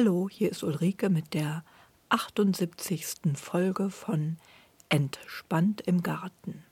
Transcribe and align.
Hallo, 0.00 0.28
hier 0.30 0.52
ist 0.52 0.62
Ulrike 0.62 1.10
mit 1.10 1.34
der 1.34 1.64
78. 2.08 3.34
Folge 3.34 3.90
von 3.90 4.36
Entspannt 4.88 5.80
im 5.80 6.04
Garten. 6.04 6.62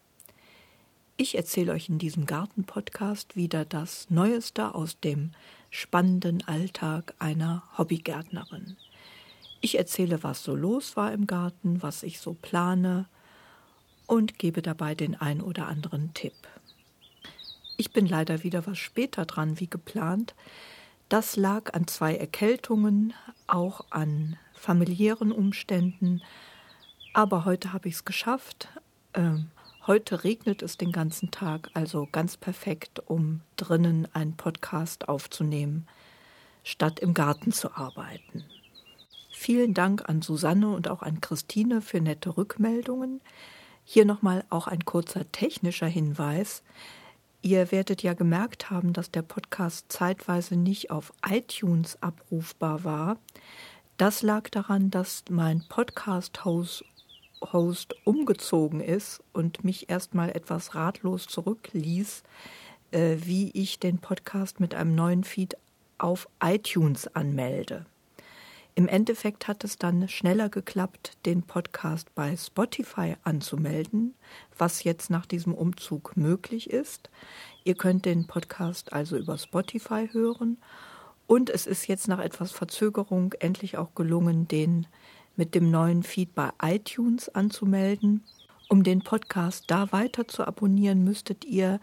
Ich 1.17 1.35
erzähle 1.35 1.73
euch 1.73 1.89
in 1.89 1.99
diesem 1.99 2.27
Garten-Podcast 2.27 3.35
wieder 3.35 3.65
das 3.65 4.09
Neueste 4.11 4.77
aus 4.77 5.01
dem 5.01 5.33
spannenden 5.71 6.47
Alltag 6.47 7.15
einer 7.19 7.65
Hobbygärtnerin. 7.77 8.77
Ich 9.61 9.77
erzähle, 9.77 10.23
was 10.23 10.45
so 10.45 10.55
los 10.55 10.97
war 10.97 11.13
im 11.13 11.27
Garten, 11.27 11.83
was 11.83 12.05
ich 12.05 12.21
so 12.21 12.33
plane 12.33 13.09
und 14.07 14.39
gebe 14.39 14.63
dabei 14.63 14.95
den 14.95 15.17
ein 15.17 15.41
oder 15.41 15.67
anderen 15.67 16.15
Tipp. 16.15 16.47
Ich 17.77 17.91
bin 17.91 18.07
leider 18.07 18.45
wieder 18.45 18.69
was 18.69 18.79
später 18.79 19.25
dran 19.27 19.59
wie 19.59 19.69
geplant, 19.69 20.37
das 21.09 21.37
lag 21.37 21.75
an 21.75 21.87
zwei 21.87 22.17
Erkältungen, 22.17 23.13
auch 23.47 23.87
an 23.91 24.37
familiären 24.55 25.33
Umständen. 25.33 26.23
Aber 27.13 27.45
heute 27.45 27.73
habe 27.73 27.89
ich 27.89 27.95
es 27.95 28.05
geschafft. 28.05 28.69
Ähm, 29.15 29.51
heute 29.87 30.25
regnet 30.25 30.63
es 30.63 30.77
den 30.77 30.93
ganzen 30.93 31.31
Tag, 31.31 31.71
also 31.75 32.09
ganz 32.11 32.37
perfekt, 32.37 33.01
um 33.07 33.41
drinnen 33.57 34.09
einen 34.15 34.37
Podcast 34.37 35.09
aufzunehmen, 35.09 35.87
statt 36.65 36.99
im 36.99 37.15
Garten 37.15 37.53
zu 37.53 37.75
arbeiten. 37.75 38.45
Vielen 39.31 39.75
Dank 39.75 40.09
an 40.09 40.23
Susanne 40.23 40.69
und 40.69 40.89
auch 40.89 41.03
an 41.03 41.21
Christine 41.21 41.83
für 41.83 42.01
nette 42.01 42.37
Rückmeldungen. 42.37 43.21
Hier 43.85 44.05
nochmal 44.05 44.45
auch 44.51 44.67
ein 44.67 44.85
kurzer 44.85 45.31
technischer 45.31 45.87
Hinweis. 45.87 46.65
Ihr 47.47 47.71
werdet 47.71 48.03
ja 48.03 48.13
gemerkt 48.13 48.71
haben, 48.71 48.93
dass 48.93 49.13
der 49.13 49.23
Podcast 49.23 49.93
zeitweise 49.93 50.57
nicht 50.57 50.91
auf 50.91 51.13
iTunes 51.25 51.97
abrufbar 52.03 52.83
war. 52.83 53.19
Das 53.99 54.23
lag 54.23 54.49
daran, 54.51 54.91
dass 54.91 55.23
mein 55.31 55.63
Podcast-Host 55.69 56.85
Host 57.53 57.95
umgezogen 58.03 58.81
ist 58.81 59.23
und 59.33 59.63
mich 59.63 59.89
erstmal 59.89 60.31
etwas 60.31 60.75
ratlos 60.75 61.29
zurückließ, 61.29 62.25
äh, 62.91 63.19
wie 63.21 63.53
ich 63.53 63.79
den 63.79 63.99
Podcast 63.99 64.59
mit 64.59 64.75
einem 64.75 64.97
neuen 64.97 65.23
Feed 65.23 65.57
auf 65.99 66.29
iTunes 66.43 67.07
anmelde. 67.15 67.87
Im 68.79 68.89
Endeffekt 68.89 69.49
hat 69.49 69.65
es 69.65 69.79
dann 69.79 70.07
schneller 70.07 70.51
geklappt, 70.51 71.17
den 71.25 71.43
Podcast 71.43 72.15
bei 72.15 72.37
Spotify 72.37 73.17
anzumelden, 73.23 74.15
was 74.59 74.85
jetzt 74.85 75.09
nach 75.09 75.25
diesem 75.25 75.55
Umzug 75.55 76.15
möglich 76.15 76.69
ist. 76.69 77.09
Ihr 77.65 77.75
könnt 77.75 78.05
den 78.05 78.27
Podcast 78.27 78.93
also 78.93 79.17
über 79.17 79.39
Spotify 79.39 80.11
hören 80.13 80.59
und 81.27 81.49
es 81.49 81.67
ist 81.67 81.87
jetzt 81.87 82.07
nach 82.07 82.19
etwas 82.19 82.53
Verzögerung 82.53 83.33
endlich 83.41 83.79
auch 83.79 83.95
gelungen, 83.95 84.47
den 84.47 84.87
mit 85.37 85.55
dem 85.55 85.71
neuen 85.71 86.03
Feed 86.03 86.35
bei 86.35 86.51
iTunes 86.61 87.31
anzumelden. 87.31 88.25
Um 88.69 88.85
den 88.85 89.03
Podcast 89.03 89.65
da 89.69 89.91
weiter 89.91 90.29
zu 90.29 90.47
abonnieren, 90.47 91.03
müsstet 91.03 91.47
ihr 91.47 91.81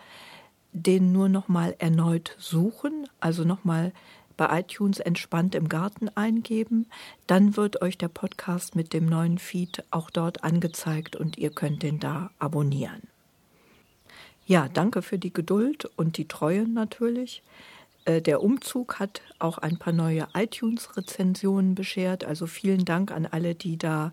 den 0.74 1.12
nur 1.12 1.30
noch 1.30 1.48
mal 1.48 1.75
erneut 1.80 2.36
suchen, 2.38 3.08
also 3.20 3.46
noch 3.46 3.64
mal 3.64 3.94
bei 4.38 4.60
iTunes 4.60 5.00
entspannt 5.00 5.56
im 5.56 5.70
Garten 5.70 6.10
eingeben. 6.10 6.88
Dann 7.28 7.56
wird 7.56 7.82
euch 7.82 7.98
der 7.98 8.08
Podcast 8.08 8.76
mit 8.76 8.94
dem 8.94 9.06
neuen 9.06 9.38
Feed 9.38 9.84
auch 9.92 10.10
dort 10.10 10.44
angezeigt 10.44 11.16
und 11.16 11.38
ihr 11.38 11.52
könnt 11.52 11.84
den 11.84 12.00
da 12.00 12.32
abonnieren. 12.40 13.02
Ja, 14.46 14.68
danke 14.68 15.02
für 15.02 15.18
die 15.18 15.32
Geduld 15.32 15.86
und 15.96 16.18
die 16.18 16.28
Treue 16.28 16.68
natürlich. 16.68 17.44
Äh, 18.06 18.22
der 18.22 18.42
Umzug 18.42 19.00
hat 19.00 19.22
auch 19.40 19.58
ein 19.58 19.78
paar 19.78 19.94
neue 19.94 20.28
iTunes-Rezensionen 20.34 21.76
beschert. 21.76 22.26
Also 22.26 22.48
vielen 22.48 22.86
Dank 22.86 23.12
an 23.12 23.26
alle, 23.26 23.56
die 23.56 23.78
da 23.78 24.12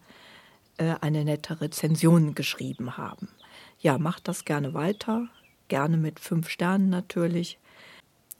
äh, 0.76 0.94
eine 1.00 1.24
nette 1.24 1.60
Rezension 1.60 2.34
geschrieben 2.34 2.96
haben. 2.96 3.28
Ja, 3.80 3.98
macht 3.98 4.28
das 4.28 4.44
gerne 4.44 4.74
weiter. 4.74 5.28
Gerne 5.68 5.96
mit 5.96 6.20
fünf 6.20 6.48
Sternen 6.48 6.90
natürlich 6.90 7.58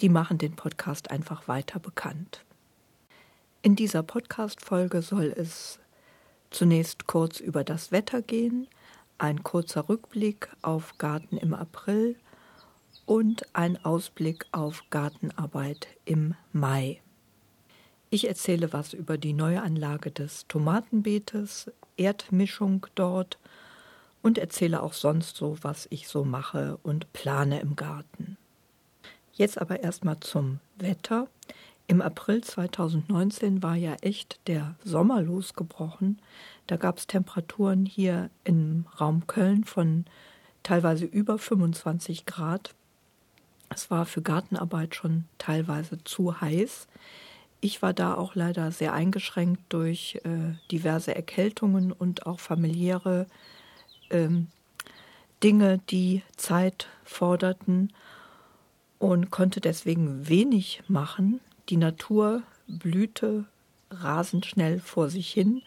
die 0.00 0.08
machen 0.08 0.38
den 0.38 0.56
Podcast 0.56 1.10
einfach 1.10 1.48
weiter 1.48 1.78
bekannt. 1.78 2.44
In 3.62 3.76
dieser 3.76 4.02
Podcast-Folge 4.02 5.02
soll 5.02 5.34
es 5.36 5.78
zunächst 6.50 7.06
kurz 7.06 7.40
über 7.40 7.64
das 7.64 7.92
Wetter 7.92 8.22
gehen, 8.22 8.66
ein 9.18 9.42
kurzer 9.42 9.88
Rückblick 9.88 10.48
auf 10.62 10.96
Garten 10.96 11.36
im 11.36 11.52
April 11.52 12.16
und 13.04 13.44
ein 13.54 13.84
Ausblick 13.84 14.46
auf 14.52 14.84
Gartenarbeit 14.88 15.88
im 16.06 16.34
Mai. 16.52 17.02
Ich 18.08 18.26
erzähle 18.26 18.72
was 18.72 18.94
über 18.94 19.18
die 19.18 19.34
Neuanlage 19.34 20.10
des 20.10 20.46
Tomatenbeetes, 20.48 21.70
Erdmischung 21.96 22.86
dort 22.94 23.38
und 24.22 24.38
erzähle 24.38 24.82
auch 24.82 24.94
sonst 24.94 25.36
so, 25.36 25.58
was 25.60 25.86
ich 25.90 26.08
so 26.08 26.24
mache 26.24 26.78
und 26.82 27.12
plane 27.12 27.60
im 27.60 27.76
Garten. 27.76 28.38
Jetzt 29.32 29.60
aber 29.60 29.82
erstmal 29.82 30.20
zum 30.20 30.60
Wetter. 30.76 31.28
Im 31.86 32.02
April 32.02 32.42
2019 32.42 33.62
war 33.62 33.74
ja 33.74 33.94
echt 33.94 34.38
der 34.46 34.76
Sommer 34.84 35.22
losgebrochen. 35.22 36.20
Da 36.68 36.76
gab 36.76 36.98
es 36.98 37.08
Temperaturen 37.08 37.84
hier 37.84 38.30
im 38.44 38.86
Raum 39.00 39.26
Köln 39.26 39.64
von 39.64 40.04
teilweise 40.62 41.04
über 41.04 41.38
25 41.38 42.26
Grad. 42.26 42.74
Es 43.70 43.90
war 43.90 44.06
für 44.06 44.22
Gartenarbeit 44.22 44.94
schon 44.94 45.24
teilweise 45.38 46.02
zu 46.04 46.40
heiß. 46.40 46.86
Ich 47.60 47.82
war 47.82 47.92
da 47.92 48.14
auch 48.14 48.34
leider 48.34 48.70
sehr 48.72 48.92
eingeschränkt 48.92 49.62
durch 49.68 50.20
äh, 50.24 50.54
diverse 50.70 51.14
Erkältungen 51.14 51.92
und 51.92 52.24
auch 52.24 52.40
familiäre 52.40 53.26
ähm, 54.10 54.46
Dinge, 55.42 55.78
die 55.90 56.22
Zeit 56.36 56.88
forderten 57.04 57.92
und 59.00 59.30
konnte 59.30 59.60
deswegen 59.60 60.28
wenig 60.28 60.82
machen. 60.86 61.40
Die 61.70 61.78
Natur 61.78 62.42
blühte 62.68 63.46
rasend 63.90 64.46
schnell 64.46 64.78
vor 64.78 65.08
sich 65.08 65.28
hin. 65.32 65.62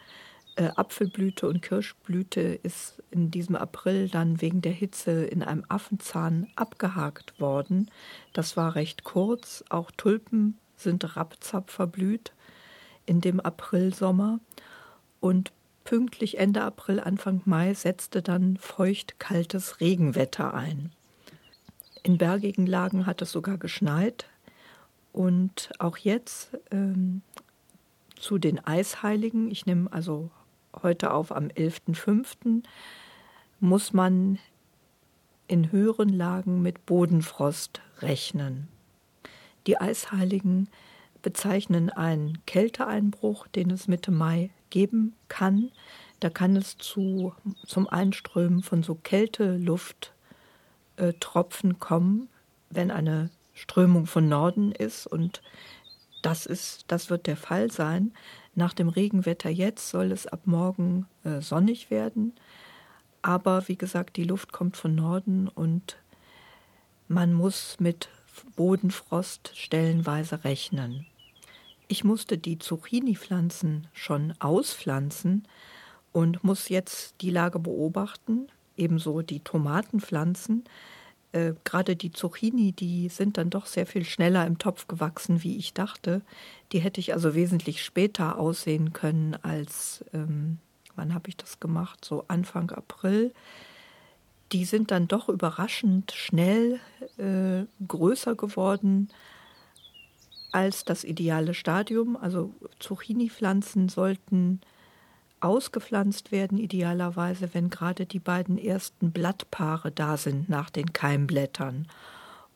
Äh, 0.56 0.70
Apfelblüte 0.76 1.48
und 1.48 1.60
Kirschblüte 1.60 2.40
ist 2.40 3.02
in 3.10 3.32
diesem 3.32 3.56
April 3.56 4.08
dann 4.08 4.40
wegen 4.40 4.62
der 4.62 4.72
Hitze 4.72 5.24
in 5.24 5.42
einem 5.42 5.64
Affenzahn 5.68 6.46
abgehakt 6.54 7.38
worden. 7.40 7.90
Das 8.32 8.56
war 8.56 8.76
recht 8.76 9.02
kurz. 9.02 9.64
Auch 9.68 9.90
Tulpen 9.90 10.56
sind 10.76 11.16
rapzap 11.16 11.70
verblüht 11.70 12.32
in 13.04 13.20
dem 13.20 13.40
Aprilsommer. 13.40 14.38
Und 15.18 15.52
pünktlich 15.82 16.38
Ende 16.38 16.62
April, 16.62 17.00
Anfang 17.00 17.42
Mai 17.46 17.74
setzte 17.74 18.22
dann 18.22 18.58
feucht 18.58 19.18
kaltes 19.18 19.80
Regenwetter 19.80 20.54
ein. 20.54 20.92
In 22.04 22.18
bergigen 22.18 22.66
Lagen 22.66 23.06
hat 23.06 23.22
es 23.22 23.32
sogar 23.32 23.56
geschneit. 23.56 24.26
Und 25.12 25.72
auch 25.78 25.96
jetzt 25.96 26.50
ähm, 26.70 27.22
zu 28.14 28.36
den 28.38 28.64
Eisheiligen, 28.64 29.50
ich 29.50 29.64
nehme 29.64 29.90
also 29.92 30.30
heute 30.82 31.12
auf 31.12 31.34
am 31.34 31.46
11.05., 31.46 32.62
muss 33.58 33.92
man 33.94 34.38
in 35.48 35.72
höheren 35.72 36.10
Lagen 36.10 36.60
mit 36.60 36.84
Bodenfrost 36.84 37.80
rechnen. 38.00 38.68
Die 39.66 39.80
Eisheiligen 39.80 40.68
bezeichnen 41.22 41.88
einen 41.88 42.44
Kälteeinbruch, 42.44 43.46
den 43.48 43.70
es 43.70 43.88
Mitte 43.88 44.10
Mai 44.10 44.50
geben 44.68 45.14
kann. 45.28 45.70
Da 46.20 46.28
kann 46.28 46.54
es 46.56 46.76
zu, 46.76 47.32
zum 47.66 47.88
Einströmen 47.88 48.62
von 48.62 48.82
so 48.82 48.94
Kälteluft 48.94 50.13
äh, 50.96 51.12
Tropfen 51.20 51.78
kommen, 51.78 52.28
wenn 52.70 52.90
eine 52.90 53.30
Strömung 53.54 54.06
von 54.06 54.28
Norden 54.28 54.72
ist 54.72 55.06
und 55.06 55.42
das 56.22 56.46
ist, 56.46 56.84
das 56.88 57.10
wird 57.10 57.26
der 57.26 57.36
Fall 57.36 57.70
sein. 57.70 58.12
Nach 58.54 58.72
dem 58.72 58.88
Regenwetter 58.88 59.50
jetzt 59.50 59.90
soll 59.90 60.10
es 60.10 60.26
ab 60.26 60.40
morgen 60.46 61.06
äh, 61.24 61.40
sonnig 61.40 61.90
werden. 61.90 62.32
Aber 63.22 63.68
wie 63.68 63.76
gesagt, 63.76 64.16
die 64.16 64.24
Luft 64.24 64.52
kommt 64.52 64.76
von 64.76 64.94
Norden 64.94 65.48
und 65.48 65.98
man 67.08 67.32
muss 67.32 67.78
mit 67.78 68.08
Bodenfrost 68.56 69.52
stellenweise 69.54 70.44
rechnen. 70.44 71.06
Ich 71.88 72.04
musste 72.04 72.38
die 72.38 72.58
Zucchini-Pflanzen 72.58 73.88
schon 73.92 74.34
auspflanzen 74.40 75.46
und 76.12 76.42
muss 76.42 76.68
jetzt 76.68 77.20
die 77.20 77.30
Lage 77.30 77.58
beobachten 77.58 78.48
ebenso 78.76 79.22
die 79.22 79.40
Tomatenpflanzen. 79.40 80.64
Äh, 81.32 81.54
Gerade 81.64 81.96
die 81.96 82.12
Zucchini, 82.12 82.72
die 82.72 83.08
sind 83.08 83.38
dann 83.38 83.50
doch 83.50 83.66
sehr 83.66 83.86
viel 83.86 84.04
schneller 84.04 84.46
im 84.46 84.58
Topf 84.58 84.86
gewachsen, 84.86 85.42
wie 85.42 85.56
ich 85.56 85.74
dachte. 85.74 86.22
Die 86.72 86.78
hätte 86.78 87.00
ich 87.00 87.12
also 87.12 87.34
wesentlich 87.34 87.82
später 87.84 88.38
aussehen 88.38 88.92
können 88.92 89.36
als, 89.42 90.04
ähm, 90.12 90.58
wann 90.94 91.14
habe 91.14 91.28
ich 91.28 91.36
das 91.36 91.60
gemacht? 91.60 92.04
So 92.04 92.24
Anfang 92.28 92.70
April. 92.70 93.32
Die 94.52 94.64
sind 94.64 94.90
dann 94.90 95.08
doch 95.08 95.28
überraschend 95.28 96.12
schnell 96.12 96.78
äh, 97.18 97.64
größer 97.86 98.36
geworden, 98.36 99.08
als 100.52 100.84
das 100.84 101.02
ideale 101.02 101.54
Stadium. 101.54 102.16
Also 102.16 102.54
Zucchini-Pflanzen 102.78 103.88
sollten 103.88 104.60
ausgepflanzt 105.44 106.32
werden, 106.32 106.58
idealerweise, 106.58 107.50
wenn 107.52 107.70
gerade 107.70 108.06
die 108.06 108.18
beiden 108.18 108.58
ersten 108.58 109.12
Blattpaare 109.12 109.92
da 109.92 110.16
sind 110.16 110.48
nach 110.48 110.70
den 110.70 110.92
Keimblättern. 110.92 111.86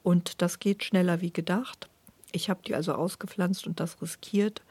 Und 0.02 0.40
das 0.40 0.58
geht 0.58 0.82
schneller 0.82 1.20
wie 1.20 1.32
gedacht. 1.32 1.88
Ich 2.32 2.48
habe 2.48 2.60
die 2.66 2.74
also 2.74 2.94
ausgepflanzt 2.94 3.66
und 3.66 3.78
das 3.78 4.00
riskiert, 4.00 4.62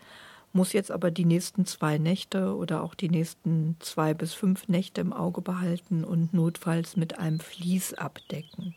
muss 0.51 0.73
jetzt 0.73 0.91
aber 0.91 1.11
die 1.11 1.25
nächsten 1.25 1.65
zwei 1.65 1.97
Nächte 1.99 2.55
oder 2.55 2.81
auch 2.83 2.95
die 2.95 3.09
nächsten 3.09 3.75
zwei 3.79 4.13
bis 4.13 4.33
fünf 4.33 4.67
Nächte 4.67 5.01
im 5.01 5.13
Auge 5.13 5.41
behalten 5.41 6.03
und 6.03 6.33
notfalls 6.33 6.97
mit 6.97 7.19
einem 7.19 7.39
Vlies 7.39 7.93
abdecken. 7.93 8.73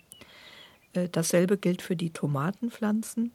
Äh, 0.93 1.08
dasselbe 1.10 1.56
gilt 1.56 1.81
für 1.81 1.96
die 1.96 2.10
Tomatenpflanzen. 2.10 3.32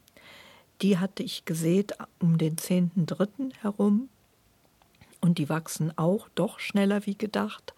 Die 0.82 1.00
hatte 1.00 1.24
ich 1.24 1.46
gesät 1.46 1.94
um 2.20 2.38
den 2.38 2.58
10.3. 2.58 3.56
herum 3.62 4.10
und 5.26 5.40
die 5.40 5.50
wachsen 5.50 5.92
auch 5.98 6.30
doch 6.36 6.60
schneller 6.60 7.08
wie 7.08 7.18
gedacht, 7.18 7.74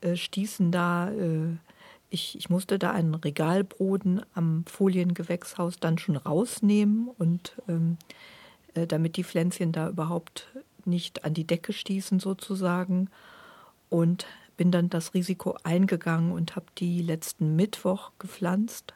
äh, 0.00 0.16
stießen 0.16 0.72
da, 0.72 1.10
äh, 1.10 1.58
ich, 2.08 2.38
ich 2.38 2.48
musste 2.48 2.78
da 2.78 2.92
einen 2.92 3.14
Regalboden 3.14 4.22
am 4.32 4.64
Foliengewächshaus 4.64 5.78
dann 5.78 5.98
schon 5.98 6.16
rausnehmen 6.16 7.08
und 7.18 7.52
ähm, 7.68 7.98
äh, 8.72 8.86
damit 8.86 9.18
die 9.18 9.24
Pflänzchen 9.24 9.72
da 9.72 9.90
überhaupt 9.90 10.48
nicht 10.86 11.22
an 11.26 11.34
die 11.34 11.46
Decke 11.46 11.74
stießen 11.74 12.18
sozusagen 12.18 13.10
und 13.90 14.24
bin 14.56 14.70
dann 14.70 14.88
das 14.88 15.12
Risiko 15.12 15.58
eingegangen 15.62 16.32
und 16.32 16.56
habe 16.56 16.66
die 16.78 17.02
letzten 17.02 17.56
Mittwoch 17.56 18.12
gepflanzt 18.18 18.94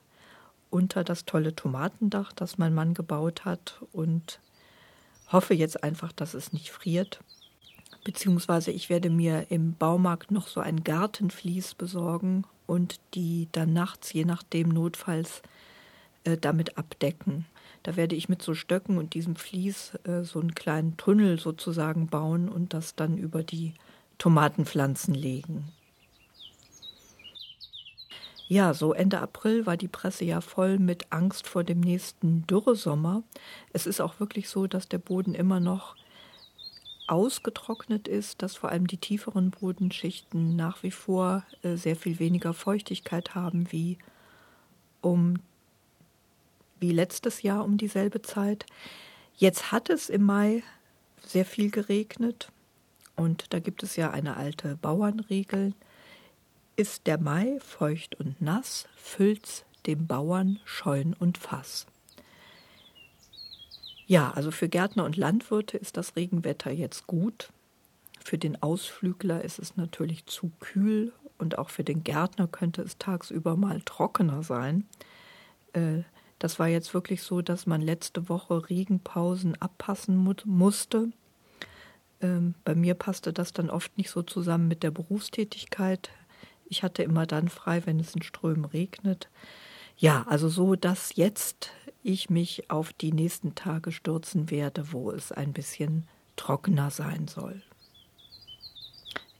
unter 0.70 1.04
das 1.04 1.26
tolle 1.26 1.54
Tomatendach, 1.54 2.32
das 2.32 2.56
mein 2.56 2.72
Mann 2.72 2.94
gebaut 2.94 3.44
hat 3.44 3.82
und 3.92 4.40
hoffe 5.30 5.52
jetzt 5.52 5.84
einfach, 5.84 6.12
dass 6.12 6.32
es 6.32 6.54
nicht 6.54 6.70
friert. 6.70 7.20
Beziehungsweise 8.04 8.70
ich 8.70 8.90
werde 8.90 9.10
mir 9.10 9.46
im 9.50 9.74
Baumarkt 9.74 10.30
noch 10.30 10.46
so 10.46 10.60
ein 10.60 10.84
Gartenvlies 10.84 11.74
besorgen 11.74 12.44
und 12.66 13.00
die 13.14 13.48
dann 13.52 13.72
nachts, 13.72 14.12
je 14.12 14.24
nachdem 14.24 14.68
notfalls, 14.68 15.42
äh, 16.24 16.36
damit 16.36 16.76
abdecken. 16.78 17.46
Da 17.82 17.96
werde 17.96 18.14
ich 18.14 18.28
mit 18.28 18.42
so 18.42 18.54
Stöcken 18.54 18.98
und 18.98 19.14
diesem 19.14 19.36
Vlies 19.36 19.92
äh, 20.04 20.22
so 20.22 20.40
einen 20.40 20.54
kleinen 20.54 20.96
Tunnel 20.96 21.38
sozusagen 21.38 22.06
bauen 22.06 22.48
und 22.48 22.74
das 22.74 22.94
dann 22.94 23.18
über 23.18 23.42
die 23.42 23.74
Tomatenpflanzen 24.18 25.14
legen. 25.14 25.72
Ja, 28.48 28.74
so 28.74 28.92
Ende 28.92 29.20
April 29.20 29.64
war 29.64 29.76
die 29.76 29.88
Presse 29.88 30.24
ja 30.24 30.40
voll 30.42 30.78
mit 30.78 31.10
Angst 31.10 31.46
vor 31.46 31.64
dem 31.64 31.80
nächsten 31.80 32.46
Dürresommer. 32.46 33.22
Es 33.72 33.86
ist 33.86 34.00
auch 34.00 34.20
wirklich 34.20 34.48
so, 34.48 34.66
dass 34.66 34.88
der 34.88 34.98
Boden 34.98 35.34
immer 35.34 35.60
noch 35.60 35.96
ausgetrocknet 37.06 38.08
ist, 38.08 38.42
dass 38.42 38.56
vor 38.56 38.70
allem 38.70 38.86
die 38.86 38.96
tieferen 38.96 39.50
Bodenschichten 39.50 40.56
nach 40.56 40.82
wie 40.82 40.90
vor 40.90 41.44
äh, 41.62 41.76
sehr 41.76 41.96
viel 41.96 42.18
weniger 42.18 42.54
Feuchtigkeit 42.54 43.34
haben 43.34 43.70
wie 43.72 43.98
um 45.00 45.40
wie 46.80 46.92
letztes 46.92 47.42
Jahr 47.42 47.64
um 47.64 47.76
dieselbe 47.76 48.22
Zeit. 48.22 48.66
Jetzt 49.36 49.72
hat 49.72 49.90
es 49.90 50.08
im 50.08 50.22
Mai 50.22 50.62
sehr 51.24 51.44
viel 51.44 51.70
geregnet 51.70 52.50
und 53.16 53.52
da 53.52 53.60
gibt 53.60 53.82
es 53.82 53.96
ja 53.96 54.10
eine 54.10 54.36
alte 54.36 54.76
Bauernregel, 54.76 55.72
ist 56.76 57.06
der 57.06 57.18
Mai 57.18 57.58
feucht 57.60 58.16
und 58.16 58.40
nass, 58.42 58.86
füllt's 58.96 59.64
dem 59.86 60.06
Bauern 60.06 60.60
Scheun 60.64 61.14
und 61.14 61.38
Fass. 61.38 61.86
Ja, 64.06 64.30
also 64.32 64.50
für 64.50 64.68
Gärtner 64.68 65.04
und 65.04 65.16
Landwirte 65.16 65.76
ist 65.78 65.96
das 65.96 66.16
Regenwetter 66.16 66.70
jetzt 66.70 67.06
gut. 67.06 67.50
Für 68.22 68.38
den 68.38 68.62
Ausflügler 68.62 69.42
ist 69.42 69.58
es 69.58 69.76
natürlich 69.76 70.26
zu 70.26 70.50
kühl 70.60 71.12
und 71.38 71.58
auch 71.58 71.70
für 71.70 71.84
den 71.84 72.04
Gärtner 72.04 72.46
könnte 72.46 72.82
es 72.82 72.98
tagsüber 72.98 73.56
mal 73.56 73.80
trockener 73.82 74.42
sein. 74.42 74.86
Äh, 75.72 76.02
das 76.38 76.58
war 76.58 76.68
jetzt 76.68 76.92
wirklich 76.92 77.22
so, 77.22 77.42
dass 77.42 77.66
man 77.66 77.80
letzte 77.80 78.28
Woche 78.28 78.68
Regenpausen 78.68 79.60
abpassen 79.60 80.16
mu 80.16 80.34
musste. 80.44 81.08
Ähm, 82.20 82.54
bei 82.64 82.74
mir 82.74 82.94
passte 82.94 83.32
das 83.32 83.52
dann 83.52 83.70
oft 83.70 83.96
nicht 83.96 84.10
so 84.10 84.22
zusammen 84.22 84.68
mit 84.68 84.82
der 84.82 84.90
Berufstätigkeit. 84.90 86.10
Ich 86.66 86.82
hatte 86.82 87.02
immer 87.02 87.26
dann 87.26 87.48
frei, 87.48 87.86
wenn 87.86 88.00
es 88.00 88.14
in 88.14 88.22
Strömen 88.22 88.64
regnet. 88.64 89.28
Ja, 89.96 90.24
also 90.28 90.48
so, 90.48 90.74
dass 90.74 91.16
jetzt 91.16 91.70
ich 92.02 92.28
mich 92.28 92.70
auf 92.70 92.92
die 92.92 93.12
nächsten 93.12 93.54
Tage 93.54 93.92
stürzen 93.92 94.50
werde, 94.50 94.92
wo 94.92 95.10
es 95.10 95.32
ein 95.32 95.52
bisschen 95.52 96.06
trockener 96.36 96.90
sein 96.90 97.28
soll. 97.28 97.62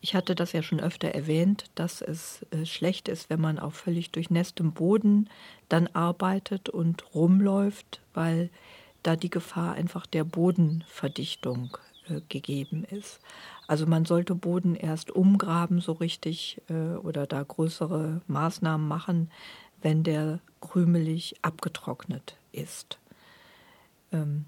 Ich 0.00 0.14
hatte 0.14 0.34
das 0.34 0.52
ja 0.52 0.62
schon 0.62 0.80
öfter 0.80 1.08
erwähnt, 1.08 1.64
dass 1.74 2.02
es 2.02 2.44
äh, 2.50 2.66
schlecht 2.66 3.08
ist, 3.08 3.30
wenn 3.30 3.40
man 3.40 3.58
auf 3.58 3.74
völlig 3.74 4.10
durchnässtem 4.10 4.72
Boden 4.72 5.30
dann 5.70 5.86
arbeitet 5.88 6.68
und 6.68 7.14
rumläuft, 7.14 8.02
weil 8.12 8.50
da 9.02 9.16
die 9.16 9.30
Gefahr 9.30 9.74
einfach 9.74 10.06
der 10.06 10.24
Bodenverdichtung 10.24 11.78
äh, 12.08 12.20
gegeben 12.28 12.84
ist. 12.84 13.18
Also 13.66 13.86
man 13.86 14.04
sollte 14.04 14.34
Boden 14.34 14.74
erst 14.74 15.10
umgraben 15.10 15.80
so 15.80 15.92
richtig 15.92 16.60
äh, 16.68 16.96
oder 16.96 17.26
da 17.26 17.42
größere 17.42 18.20
Maßnahmen 18.26 18.86
machen, 18.86 19.30
wenn 19.84 20.02
der 20.02 20.40
krümelig 20.60 21.36
abgetrocknet 21.42 22.36
ist. 22.52 22.98
Ähm, 24.10 24.46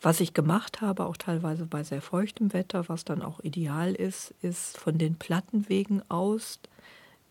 was 0.00 0.20
ich 0.20 0.32
gemacht 0.32 0.80
habe, 0.80 1.04
auch 1.06 1.16
teilweise 1.16 1.66
bei 1.66 1.82
sehr 1.82 2.00
feuchtem 2.00 2.52
Wetter, 2.52 2.88
was 2.88 3.04
dann 3.04 3.20
auch 3.20 3.40
ideal 3.40 3.92
ist, 3.94 4.32
ist 4.42 4.78
von 4.78 4.98
den 4.98 5.16
Plattenwegen 5.16 6.08
aus 6.08 6.60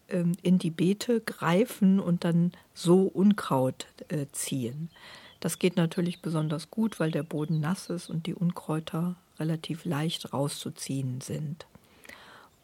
ähm, 0.10 0.34
in 0.42 0.60
die 0.60 0.72
Beete 0.72 1.22
greifen 1.22 2.00
und 2.02 2.26
dann 2.26 2.52
so 2.74 3.04
Unkraut 3.04 3.88
äh, 4.10 4.26
ziehen. 4.34 4.90
Das 5.40 5.58
geht 5.58 5.78
natürlich 5.78 6.22
besonders 6.22 6.70
gut, 6.70 7.00
weil 7.00 7.12
der 7.12 7.24
Boden 7.24 7.62
nass 7.62 7.90
ist 7.90 8.10
und 8.10 8.28
die 8.28 8.36
Unkräuter 8.36 9.16
relativ 9.40 9.86
leicht 9.86 10.34
rauszuziehen 10.34 11.22
sind. 11.22 11.66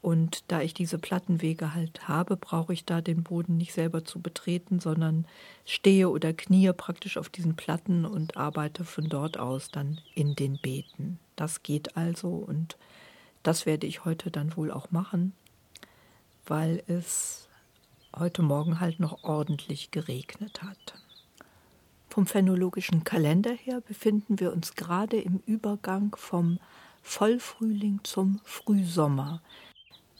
Und 0.02 0.46
da 0.48 0.62
ich 0.62 0.74
diese 0.74 0.98
Plattenwege 0.98 1.76
halt 1.76 2.08
habe, 2.08 2.36
brauche 2.36 2.74
ich 2.74 2.86
da 2.86 3.02
den 3.02 3.24
Boden 3.24 3.58
nicht 3.58 3.74
selber 3.74 4.04
zu 4.04 4.20
betreten, 4.20 4.80
sondern 4.80 5.28
stehe 5.64 6.10
oder 6.10 6.34
kniee 6.34 6.74
praktisch 6.74 7.18
auf 7.18 7.30
diesen 7.30 7.56
Platten 7.56 8.06
und 8.06 8.36
arbeite 8.36 8.84
von 8.84 9.10
dort 9.10 9.38
aus 9.38 9.70
dann 9.70 10.02
in 10.16 10.34
den 10.34 10.58
Beeten. 10.60 11.20
Das 11.36 11.62
geht 11.62 11.98
also 11.98 12.30
und 12.30 12.78
das 13.44 13.68
werde 13.68 13.86
ich 13.86 14.04
heute 14.04 14.32
dann 14.32 14.56
wohl 14.56 14.72
auch 14.72 14.90
machen, 14.90 15.34
weil 16.48 16.84
es 16.88 17.48
heute 18.16 18.42
Morgen 18.42 18.80
halt 18.80 19.00
noch 19.00 19.24
ordentlich 19.24 19.92
geregnet 19.92 20.64
hat. 20.64 20.96
Vom 22.10 22.26
phänologischen 22.26 23.04
Kalender 23.04 23.54
her 23.54 23.82
befinden 23.82 24.40
wir 24.40 24.52
uns 24.52 24.76
gerade 24.76 25.18
im 25.18 25.42
Übergang 25.46 26.16
vom 26.18 26.60
Vollfrühling 27.04 28.02
zum 28.04 28.42
Frühsommer. 28.44 29.42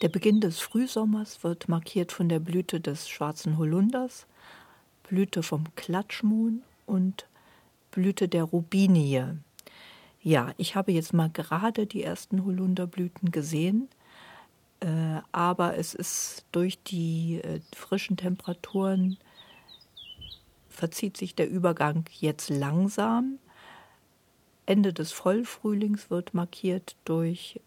Der 0.02 0.10
Beginn 0.10 0.42
des 0.42 0.60
Frühsommers 0.60 1.44
wird 1.44 1.70
markiert 1.70 2.12
von 2.12 2.28
der 2.28 2.40
Blüte 2.40 2.80
des 2.80 3.08
schwarzen 3.08 3.60
Holunders, 3.60 4.26
Blüte 5.04 5.44
vom 5.44 5.66
Klatschmohn 5.76 6.64
und 6.88 7.28
Blüte 7.92 8.28
der 8.28 8.46
Rubinie. 8.46 9.38
Ja, 10.24 10.54
ich 10.58 10.76
habe 10.76 10.92
jetzt 10.92 11.14
mal 11.14 11.30
gerade 11.30 11.86
die 11.86 12.02
ersten 12.02 12.46
Holunderblüten 12.46 13.32
gesehen, 13.32 13.90
äh, 14.80 15.22
aber 15.32 15.78
es 15.78 15.94
ist 15.94 16.46
durch 16.52 16.82
die 16.82 17.40
äh, 17.44 17.60
frischen 17.76 18.18
Temperaturen 18.18 19.18
verzieht 20.68 21.16
sich 21.16 21.36
der 21.36 21.48
Übergang 21.48 22.06
jetzt 22.20 22.50
langsam. 22.50 23.38
Ende 24.66 24.94
des 24.94 25.12
Vollfrühlings 25.12 26.10
wird 26.10 26.34
markiert 26.34 26.96
durch 27.06 27.60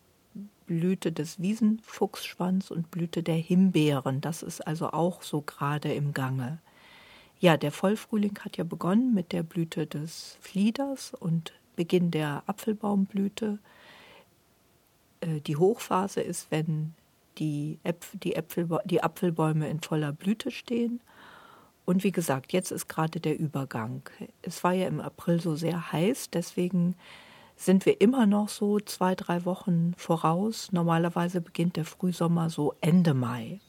Blüte 0.66 1.12
des 1.12 1.40
Wiesenfuchsschwanz 1.40 2.70
und 2.70 2.90
Blüte 2.90 3.22
der 3.22 3.36
Himbeeren. 3.36 4.20
Das 4.20 4.42
ist 4.42 4.66
also 4.66 4.90
auch 4.90 5.22
so 5.22 5.40
gerade 5.42 5.92
im 5.92 6.12
Gange. 6.12 6.58
Ja, 7.40 7.56
der 7.56 7.72
Vollfrühling 7.72 8.38
hat 8.40 8.56
ja 8.56 8.64
begonnen 8.64 9.14
mit 9.14 9.32
der 9.32 9.42
Blüte 9.42 9.86
des 9.86 10.38
Flieders 10.40 11.12
und 11.14 11.52
Beginn 11.76 12.10
der 12.10 12.42
Apfelbaumblüte. 12.46 13.58
Äh, 15.20 15.40
die 15.40 15.56
Hochphase 15.56 16.20
ist, 16.20 16.50
wenn 16.50 16.94
die, 17.38 17.78
Äpfel, 17.82 18.20
die, 18.20 18.36
Äpfel, 18.36 18.68
die 18.84 19.02
Apfelbäume 19.02 19.68
in 19.68 19.80
voller 19.80 20.12
Blüte 20.12 20.50
stehen 20.50 21.00
und 21.84 22.02
wie 22.02 22.12
gesagt, 22.12 22.52
jetzt 22.52 22.70
ist 22.70 22.88
gerade 22.88 23.20
der 23.20 23.38
Übergang. 23.38 24.02
Es 24.42 24.64
war 24.64 24.72
ja 24.72 24.88
im 24.88 25.00
April 25.00 25.40
so 25.40 25.54
sehr 25.54 25.92
heiß, 25.92 26.30
deswegen 26.30 26.96
sind 27.56 27.86
wir 27.86 28.00
immer 28.00 28.26
noch 28.26 28.48
so 28.48 28.80
zwei, 28.80 29.14
drei 29.14 29.44
Wochen 29.44 29.94
voraus. 29.96 30.72
Normalerweise 30.72 31.40
beginnt 31.40 31.76
der 31.76 31.84
Frühsommer 31.84 32.50
so 32.50 32.74
Ende 32.80 33.14
Mai. 33.14 33.60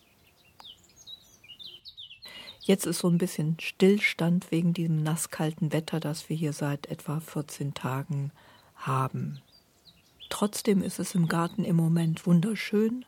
Jetzt 2.62 2.88
ist 2.88 3.00
so 3.00 3.10
ein 3.10 3.20
bisschen 3.20 3.58
Stillstand 3.60 4.50
wegen 4.50 4.74
diesem 4.74 5.04
nasskalten 5.04 5.72
Wetter, 5.72 6.00
das 6.00 6.30
wir 6.30 6.36
hier 6.36 6.52
seit 6.52 6.88
etwa 6.88 7.20
14 7.20 7.76
Tagen 7.76 8.32
haben. 8.76 9.42
Trotzdem 10.30 10.82
ist 10.82 10.98
es 11.00 11.14
im 11.14 11.28
Garten 11.28 11.64
im 11.64 11.76
Moment 11.76 12.26
wunderschön. 12.26 13.06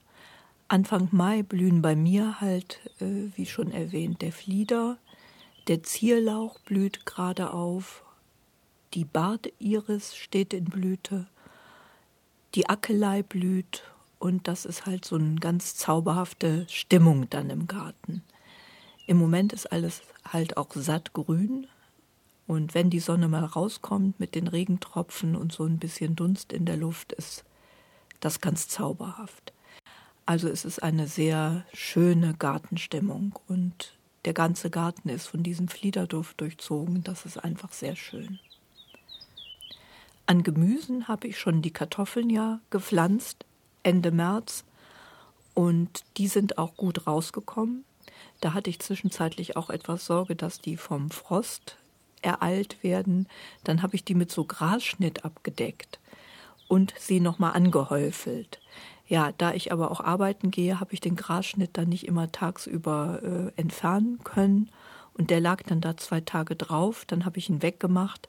Anfang 0.68 1.10
Mai 1.12 1.42
blühen 1.42 1.82
bei 1.82 1.96
mir 1.96 2.40
halt, 2.40 2.82
äh, 3.00 3.32
wie 3.36 3.48
schon 3.48 3.72
erwähnt, 3.72 4.22
der 4.22 4.32
Flieder, 4.32 4.98
der 5.68 5.82
Zierlauch 5.82 6.60
blüht 6.60 7.06
gerade 7.06 7.52
auf, 7.52 8.04
die 8.98 9.06
Bartiris 9.06 10.16
steht 10.16 10.56
in 10.56 10.66
Blüte, 10.66 11.28
die 12.56 12.68
Ackelei 12.68 13.22
blüht 13.22 13.84
und 14.18 14.48
das 14.48 14.66
ist 14.66 14.88
halt 14.88 15.06
so 15.06 15.18
eine 15.18 15.36
ganz 15.36 15.76
zauberhafte 15.76 16.66
Stimmung 16.68 17.30
dann 17.30 17.52
im 17.52 17.68
Garten. 17.68 18.24
Im 19.06 19.18
Moment 19.18 19.54
ist 19.54 19.72
alles 19.72 20.02
halt 20.28 20.58
auch 20.58 20.72
sattgrün 20.74 21.68
und 22.48 22.74
wenn 22.74 22.90
die 22.90 23.00
Sonne 23.00 23.28
mal 23.28 23.46
rauskommt 23.46 24.20
mit 24.20 24.34
den 24.34 24.48
Regentropfen 24.48 25.36
und 25.36 25.54
so 25.54 25.66
ein 25.66 25.78
bisschen 25.78 26.16
Dunst 26.16 26.52
in 26.52 26.66
der 26.66 26.78
Luft, 26.78 27.12
ist 27.14 27.46
das 28.20 28.42
ganz 28.42 28.68
zauberhaft. 28.68 29.54
Also 30.26 30.50
es 30.50 30.66
ist 30.66 30.82
eine 30.82 31.06
sehr 31.06 31.68
schöne 31.72 32.34
Gartenstimmung 32.34 33.40
und 33.48 33.96
der 34.26 34.34
ganze 34.34 34.72
Garten 34.72 35.10
ist 35.10 35.28
von 35.28 35.44
diesem 35.44 35.68
Fliederduft 35.68 36.42
durchzogen. 36.42 37.04
Das 37.04 37.28
ist 37.28 37.38
einfach 37.38 37.72
sehr 37.72 37.96
schön. 37.96 38.40
An 40.30 40.44
Gemüsen 40.44 41.08
habe 41.08 41.28
ich 41.28 41.40
schon 41.40 41.62
die 41.62 41.72
Kartoffeln 41.72 42.30
ja 42.30 42.60
gepflanzt, 42.70 43.46
Ende 43.82 44.12
März, 44.12 44.66
und 45.54 46.04
die 46.18 46.28
sind 46.28 46.58
auch 46.58 46.76
gut 46.76 47.08
rausgekommen. 47.08 47.86
Da 48.42 48.54
hatte 48.54 48.70
ich 48.70 48.80
zwischenzeitlich 48.80 49.56
auch 49.56 49.70
etwas 49.70 50.06
Sorge, 50.06 50.36
dass 50.36 50.60
die 50.60 50.76
vom 50.76 51.10
Frost 51.12 51.78
ereilt 52.22 52.84
werden. 52.84 53.28
Dann 53.64 53.82
habe 53.82 53.96
ich 53.96 54.04
die 54.04 54.16
mit 54.16 54.30
so 54.30 54.44
Grasschnitt 54.44 55.24
abgedeckt 55.24 55.98
und 56.68 56.94
sie 57.00 57.22
nochmal 57.22 57.54
angehäufelt. 57.54 58.60
Ja, 59.08 59.32
da 59.38 59.54
ich 59.54 59.72
aber 59.72 59.92
auch 59.92 60.02
arbeiten 60.02 60.52
gehe, 60.52 60.82
habe 60.82 60.94
ich 60.94 61.00
den 61.00 61.16
Grasschnitt 61.16 61.78
dann 61.78 61.88
nicht 61.88 62.06
immer 62.06 62.34
tagsüber 62.34 63.22
äh, 63.56 63.60
entfernen 63.60 64.20
können. 64.26 64.70
Und 65.14 65.30
der 65.30 65.40
lag 65.40 65.64
dann 65.64 65.80
da 65.80 65.96
zwei 65.96 66.20
Tage 66.20 66.58
drauf. 66.58 67.06
Dann 67.06 67.24
habe 67.24 67.40
ich 67.40 67.50
ihn 67.50 67.62
weggemacht 67.62 68.28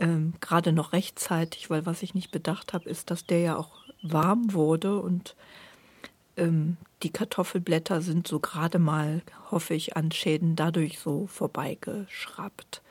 ähm, 0.00 0.34
gerade 0.40 0.72
noch 0.72 0.92
rechtzeitig, 0.92 1.70
weil 1.70 1.86
was 1.86 2.02
ich 2.02 2.14
nicht 2.14 2.30
bedacht 2.30 2.72
habe, 2.72 2.88
ist, 2.88 3.10
dass 3.10 3.26
der 3.26 3.40
ja 3.40 3.56
auch 3.56 3.84
warm 4.02 4.52
wurde 4.54 4.98
und 4.98 5.36
ähm, 6.36 6.78
die 7.02 7.10
Kartoffelblätter 7.10 8.02
sind 8.02 8.26
so 8.26 8.40
gerade 8.40 8.78
mal, 8.78 9.22
hoffe 9.50 9.74
ich, 9.74 9.96
an 9.96 10.10
Schäden 10.10 10.56
dadurch 10.56 10.98
so 10.98 11.26
vorbeigeschraubt. 11.26 12.82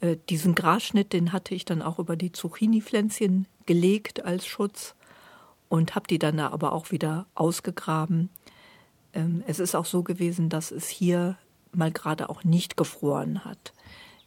Äh, 0.00 0.16
diesen 0.28 0.54
Grasschnitt, 0.54 1.12
den 1.12 1.32
hatte 1.32 1.54
ich 1.54 1.64
dann 1.64 1.82
auch 1.82 1.98
über 1.98 2.16
die 2.16 2.32
Zucchini-Pflänzchen 2.32 3.46
gelegt 3.66 4.24
als 4.24 4.46
Schutz 4.46 4.94
und 5.68 5.94
habe 5.94 6.06
die 6.08 6.18
dann 6.18 6.40
aber 6.40 6.72
auch 6.72 6.90
wieder 6.90 7.26
ausgegraben. 7.34 8.30
Ähm, 9.12 9.44
es 9.46 9.58
ist 9.58 9.74
auch 9.74 9.86
so 9.86 10.02
gewesen, 10.02 10.48
dass 10.48 10.70
es 10.70 10.88
hier 10.88 11.36
mal 11.72 11.92
gerade 11.92 12.30
auch 12.30 12.44
nicht 12.44 12.76
gefroren 12.76 13.44
hat. 13.44 13.72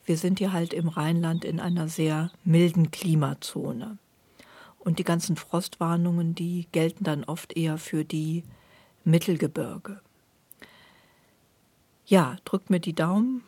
Wir 0.06 0.18
sind 0.18 0.40
hier 0.40 0.52
halt 0.52 0.74
im 0.74 0.88
Rheinland 0.88 1.46
in 1.46 1.60
einer 1.60 1.88
sehr 1.88 2.32
milden 2.44 2.92
Klimazone. 2.92 3.98
Und 4.80 5.00
die 5.00 5.06
ganzen 5.06 5.38
Frostwarnungen, 5.38 6.36
die 6.36 6.68
gelten 6.74 7.06
dann 7.06 7.24
oft 7.24 7.56
eher 7.56 7.78
für 7.78 8.04
die 8.04 8.44
Mittelgebirge. 9.06 10.02
Ja, 12.06 12.36
drückt 12.44 12.70
mir 12.70 12.82
die 12.82 12.94
Daumen. 12.94 13.44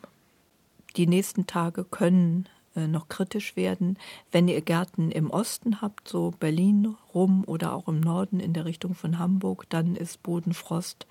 Die 0.96 1.08
nächsten 1.08 1.46
Tage 1.46 1.84
können 1.84 2.48
äh, 2.76 2.88
noch 2.88 3.10
kritisch 3.10 3.58
werden. 3.58 3.98
Wenn 4.32 4.48
ihr 4.48 4.62
Gärten 4.62 5.12
im 5.12 5.30
Osten 5.30 5.82
habt, 5.82 6.08
so 6.08 6.32
Berlin 6.40 6.96
rum 7.14 7.44
oder 7.46 7.74
auch 7.74 7.90
im 7.90 8.00
Norden 8.00 8.40
in 8.40 8.54
der 8.54 8.66
Richtung 8.66 8.96
von 8.96 9.20
Hamburg, 9.20 9.66
dann 9.70 9.96
ist 9.96 10.24
Bodenfrost 10.24 11.06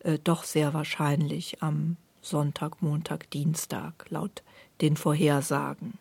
äh, 0.00 0.18
doch 0.22 0.44
sehr 0.44 0.74
wahrscheinlich 0.74 1.62
am 1.62 1.96
Sonntag, 2.20 2.80
Montag, 2.82 3.30
Dienstag, 3.30 4.06
laut 4.10 4.42
den 4.80 4.96
Vorhersagen. 4.96 5.98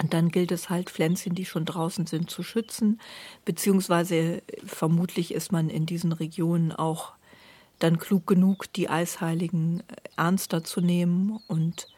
Und 0.00 0.12
dann 0.14 0.30
gilt 0.30 0.50
es 0.50 0.68
halt, 0.68 0.90
Pflänzchen, 0.90 1.34
die 1.34 1.44
schon 1.44 1.64
draußen 1.64 2.06
sind, 2.06 2.28
zu 2.28 2.42
schützen, 2.42 3.00
beziehungsweise 3.44 4.42
vermutlich 4.66 5.32
ist 5.32 5.52
man 5.52 5.70
in 5.70 5.86
diesen 5.86 6.12
Regionen 6.12 6.72
auch 6.72 7.12
dann 7.78 7.98
klug 7.98 8.26
genug, 8.26 8.72
die 8.72 8.88
Eisheiligen 8.88 9.82
ernster 10.16 10.64
zu 10.64 10.80
nehmen. 10.80 11.38
Und 11.46 11.88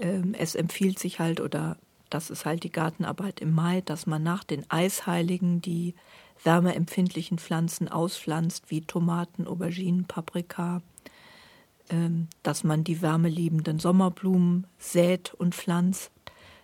ähm, 0.00 0.34
es 0.38 0.54
empfiehlt 0.54 0.98
sich 0.98 1.18
halt, 1.18 1.40
oder 1.40 1.76
das 2.08 2.30
ist 2.30 2.44
halt 2.44 2.62
die 2.62 2.70
Gartenarbeit 2.70 3.40
im 3.40 3.52
Mai, 3.52 3.80
dass 3.80 4.06
man 4.06 4.22
nach 4.22 4.44
den 4.44 4.68
Eisheiligen 4.70 5.60
die 5.60 5.94
wärmeempfindlichen 6.44 7.38
Pflanzen 7.38 7.88
auspflanzt, 7.88 8.70
wie 8.70 8.82
Tomaten, 8.82 9.46
Auberginen, 9.46 10.04
Paprika, 10.04 10.82
dass 12.42 12.64
man 12.64 12.84
die 12.84 13.02
wärmeliebenden 13.02 13.78
Sommerblumen 13.78 14.66
sät 14.78 15.34
und 15.34 15.54
pflanzt, 15.54 16.10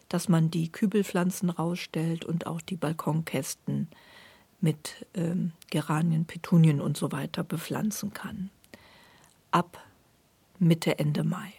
dass 0.09 0.29
man 0.29 0.51
die 0.51 0.73
Kübelpflanzen 0.73 1.51
rausstellt 1.51 2.25
und 2.25 2.47
auch 2.47 2.63
die 2.63 2.77
Balkonkästen 2.77 3.89
mit 4.61 5.07
ähm, 5.15 5.53
Geranien, 5.71 6.25
Petunien 6.25 6.81
und 6.81 6.97
so 6.97 7.13
weiter 7.13 7.45
bepflanzen 7.45 8.13
kann. 8.13 8.51
Ab 9.51 9.85
Mitte, 10.59 10.99
Ende 10.99 11.25
Mai. 11.25 11.53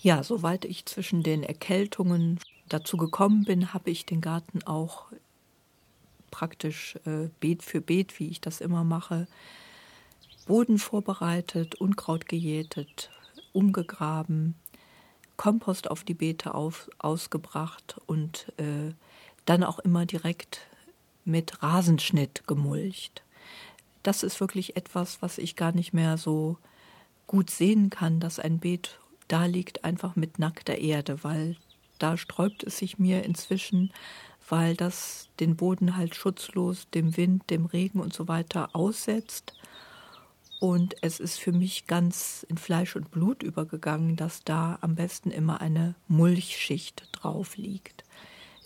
Ja, 0.00 0.22
soweit 0.22 0.64
ich 0.64 0.86
zwischen 0.86 1.22
den 1.22 1.42
Erkältungen 1.42 2.38
dazu 2.68 2.96
gekommen 2.96 3.44
bin, 3.44 3.72
habe 3.72 3.90
ich 3.90 4.06
den 4.06 4.20
Garten 4.20 4.62
auch 4.64 5.06
praktisch 6.30 6.96
äh, 7.06 7.28
Beet 7.40 7.62
für 7.62 7.80
Beet, 7.80 8.18
wie 8.18 8.28
ich 8.28 8.40
das 8.40 8.60
immer 8.60 8.84
mache, 8.84 9.26
Boden 10.46 10.78
vorbereitet, 10.78 11.74
Unkraut 11.74 12.28
gejätet, 12.28 13.10
umgegraben, 13.52 14.54
Kompost 15.36 15.90
auf 15.90 16.04
die 16.04 16.14
Beete 16.14 16.54
auf, 16.54 16.88
ausgebracht 16.98 18.00
und 18.06 18.52
äh, 18.56 18.94
dann 19.44 19.64
auch 19.64 19.80
immer 19.80 20.06
direkt 20.06 20.60
mit 21.24 21.62
Rasenschnitt 21.62 22.46
gemulcht. 22.46 23.22
Das 24.04 24.22
ist 24.22 24.40
wirklich 24.40 24.76
etwas, 24.76 25.20
was 25.20 25.36
ich 25.36 25.56
gar 25.56 25.72
nicht 25.72 25.92
mehr 25.92 26.16
so 26.16 26.56
gut 27.26 27.50
sehen 27.50 27.90
kann, 27.90 28.20
dass 28.20 28.38
ein 28.38 28.60
Beet 28.60 29.00
da 29.26 29.46
liegt, 29.46 29.84
einfach 29.84 30.14
mit 30.14 30.38
nackter 30.38 30.78
Erde, 30.78 31.24
weil 31.24 31.56
da 31.98 32.16
sträubt 32.16 32.62
es 32.62 32.78
sich 32.78 32.98
mir 32.98 33.24
inzwischen, 33.24 33.92
weil 34.48 34.76
das 34.76 35.28
den 35.40 35.56
Boden 35.56 35.96
halt 35.96 36.14
schutzlos 36.14 36.88
dem 36.90 37.16
Wind, 37.16 37.50
dem 37.50 37.66
Regen 37.66 37.98
und 37.98 38.14
so 38.14 38.28
weiter 38.28 38.70
aussetzt 38.74 39.54
und 40.66 40.96
es 41.00 41.20
ist 41.20 41.38
für 41.38 41.52
mich 41.52 41.86
ganz 41.86 42.44
in 42.48 42.58
Fleisch 42.58 42.96
und 42.96 43.12
Blut 43.12 43.44
übergegangen, 43.44 44.16
dass 44.16 44.42
da 44.42 44.78
am 44.80 44.96
besten 44.96 45.30
immer 45.30 45.60
eine 45.60 45.94
Mulchschicht 46.08 47.08
drauf 47.12 47.56
liegt. 47.56 48.02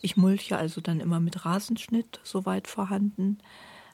Ich 0.01 0.17
mulche 0.17 0.57
also 0.57 0.81
dann 0.81 0.99
immer 1.01 1.21
mit 1.21 1.45
Rasenschnitt 1.45 2.19
soweit 2.23 2.69
vorhanden. 2.69 3.37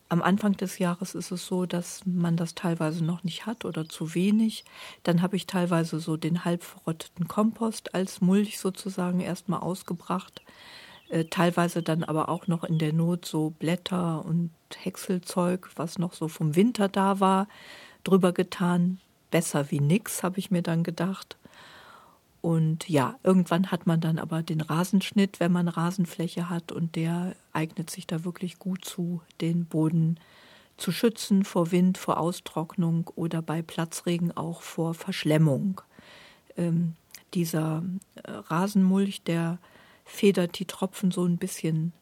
Am 0.09 0.23
Anfang 0.23 0.53
des 0.53 0.79
Jahres 0.79 1.17
ist 1.17 1.33
es 1.33 1.47
so, 1.49 1.67
dass 1.67 2.03
man 2.07 2.37
das 2.37 2.55
teilweise 2.55 3.05
noch 3.05 3.25
nicht 3.25 3.45
hat 3.45 3.65
oder 3.65 3.89
zu 3.89 4.15
wenig. 4.15 4.65
Dann 5.03 5.21
habe 5.21 5.35
ich 5.35 5.49
teilweise 5.49 5.99
so 5.99 6.17
den 6.17 6.45
halb 6.45 6.63
verrotteten 6.63 7.27
Kompost 7.27 7.93
als 7.97 8.21
Mulch 8.21 8.61
sozusagen 8.61 9.19
erstmal 9.19 9.59
ausgebracht. 9.59 10.43
Äh, 11.09 11.25
teilweise 11.25 11.83
dann 11.83 12.05
aber 12.05 12.29
auch 12.29 12.47
noch 12.47 12.63
in 12.63 12.79
der 12.79 12.93
Not 12.93 13.25
so 13.25 13.51
Blätter 13.51 14.25
und 14.25 14.53
Häckselzeug, 14.77 15.71
was 15.75 15.99
noch 15.99 16.13
so 16.13 16.29
vom 16.29 16.55
Winter 16.55 16.89
da 16.89 17.19
war 17.19 17.49
drüber 18.07 18.33
getan. 18.33 18.99
Besser 19.31 19.71
wie 19.71 19.81
nix, 19.81 20.23
habe 20.23 20.39
ich 20.39 20.51
mir 20.51 20.63
dann 20.63 20.83
gedacht. 20.83 21.37
Und 22.41 22.89
ja, 22.89 23.19
irgendwann 23.25 23.73
hat 23.73 23.87
man 23.87 24.01
dann 24.01 24.19
aber 24.19 24.43
den 24.43 24.61
Rasenschnitt, 24.61 25.41
wenn 25.41 25.51
man 25.51 25.67
Rasenfläche 25.67 26.49
hat, 26.49 26.71
und 26.71 26.95
der 26.95 27.35
eignet 27.53 27.91
sich 27.91 28.07
da 28.07 28.25
wirklich 28.25 28.59
gut 28.59 28.85
zu, 28.85 29.21
den 29.41 29.65
Boden 29.65 30.21
zu 30.77 30.93
schützen 30.93 31.45
vor 31.45 31.73
Wind, 31.73 31.99
vor 31.99 32.21
Austrocknung 32.21 33.11
oder 33.17 33.43
bei 33.43 33.63
Platzregen 33.63 34.37
auch 34.37 34.63
vor 34.63 34.95
Verschlemmung. 34.95 35.81
Ähm, 36.57 36.95
dieser 37.35 37.83
äh, 38.15 38.31
Rasenmulch, 38.31 39.23
der 39.23 39.59
federt 40.05 40.59
die 40.59 40.67
Tropfen 40.67 41.11
so 41.11 41.25
ein 41.25 41.39
bisschen 41.39 41.93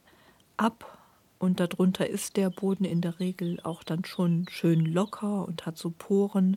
ab 0.56 0.98
und 1.44 1.60
darunter 1.60 2.08
ist 2.08 2.36
der 2.36 2.50
Boden 2.50 2.84
in 2.84 3.00
der 3.00 3.20
Regel 3.20 3.60
auch 3.62 3.82
dann 3.82 4.04
schon 4.04 4.46
schön 4.50 4.84
locker 4.84 5.46
und 5.46 5.66
hat 5.66 5.78
so 5.78 5.90
Poren, 5.90 6.56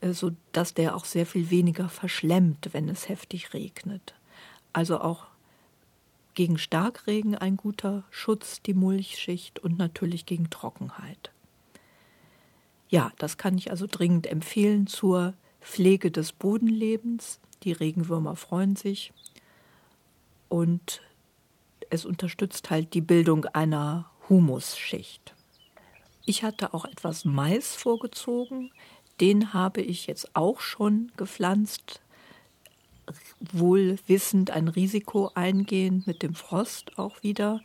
äh, 0.00 0.12
so 0.12 0.32
dass 0.52 0.74
der 0.74 0.96
auch 0.96 1.04
sehr 1.04 1.26
viel 1.26 1.50
weniger 1.50 1.88
verschlemmt, 1.88 2.70
wenn 2.72 2.88
es 2.88 3.08
heftig 3.08 3.54
regnet. 3.54 4.14
Also 4.72 5.00
auch 5.00 5.26
gegen 6.34 6.58
Starkregen 6.58 7.34
ein 7.34 7.56
guter 7.56 8.04
Schutz, 8.10 8.62
die 8.62 8.74
Mulchschicht 8.74 9.58
und 9.58 9.78
natürlich 9.78 10.26
gegen 10.26 10.50
Trockenheit. 10.50 11.32
Ja, 12.88 13.12
das 13.18 13.38
kann 13.38 13.58
ich 13.58 13.70
also 13.70 13.86
dringend 13.90 14.26
empfehlen 14.26 14.86
zur 14.86 15.34
Pflege 15.60 16.10
des 16.10 16.32
Bodenlebens. 16.32 17.40
Die 17.64 17.72
Regenwürmer 17.72 18.36
freuen 18.36 18.76
sich 18.76 19.12
und 20.48 21.02
es 21.90 22.04
unterstützt 22.04 22.70
halt 22.70 22.94
die 22.94 23.00
Bildung 23.00 23.44
einer 23.46 24.10
Humusschicht. 24.28 25.34
Ich 26.24 26.42
hatte 26.42 26.74
auch 26.74 26.84
etwas 26.84 27.24
Mais 27.24 27.74
vorgezogen. 27.74 28.70
Den 29.20 29.52
habe 29.52 29.80
ich 29.80 30.06
jetzt 30.06 30.36
auch 30.36 30.60
schon 30.60 31.10
gepflanzt, 31.16 32.00
wohl 33.40 33.98
wissend 34.06 34.50
ein 34.50 34.68
Risiko 34.68 35.30
eingehend 35.34 36.06
mit 36.06 36.22
dem 36.22 36.34
Frost 36.34 36.98
auch 36.98 37.22
wieder. 37.22 37.60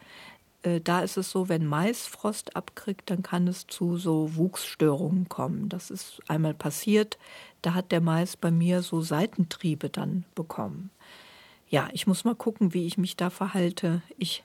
Äh, 0.63 0.79
da 0.81 1.01
ist 1.01 1.17
es 1.17 1.29
so, 1.29 1.49
wenn 1.49 1.65
Mais 1.65 2.07
Frost 2.07 2.55
abkriegt, 2.55 3.09
dann 3.09 3.21
kann 3.21 3.47
es 3.47 3.67
zu 3.67 3.97
so 3.97 4.35
Wuchsstörungen 4.35 5.29
kommen. 5.29 5.69
Das 5.69 5.91
ist 5.91 6.21
einmal 6.27 6.53
passiert. 6.53 7.17
Da 7.61 7.73
hat 7.73 7.91
der 7.91 8.01
Mais 8.01 8.37
bei 8.37 8.49
mir 8.49 8.81
so 8.81 9.01
Seitentriebe 9.01 9.89
dann 9.89 10.23
bekommen. 10.35 10.89
Ja, 11.73 11.89
ich 11.91 12.05
muss 12.05 12.23
mal 12.23 12.35
gucken, 12.35 12.75
wie 12.75 12.85
ich 12.85 12.99
mich 12.99 13.17
da 13.17 13.31
verhalte. 13.31 14.03
Ich 14.19 14.43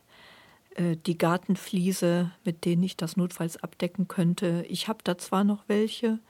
äh, 0.77 0.97
die 0.97 1.19
Gartenfliese, 1.19 2.31
mit 2.43 2.65
denen 2.65 2.83
ich 2.83 2.97
das 2.97 3.19
notfalls 3.19 3.63
abdecken 3.63 4.09
könnte. 4.09 4.65
Ich 4.67 4.89
habe 4.89 5.01
da 5.05 5.19
zwar 5.19 5.45
noch 5.45 5.63
welche. 5.67 6.21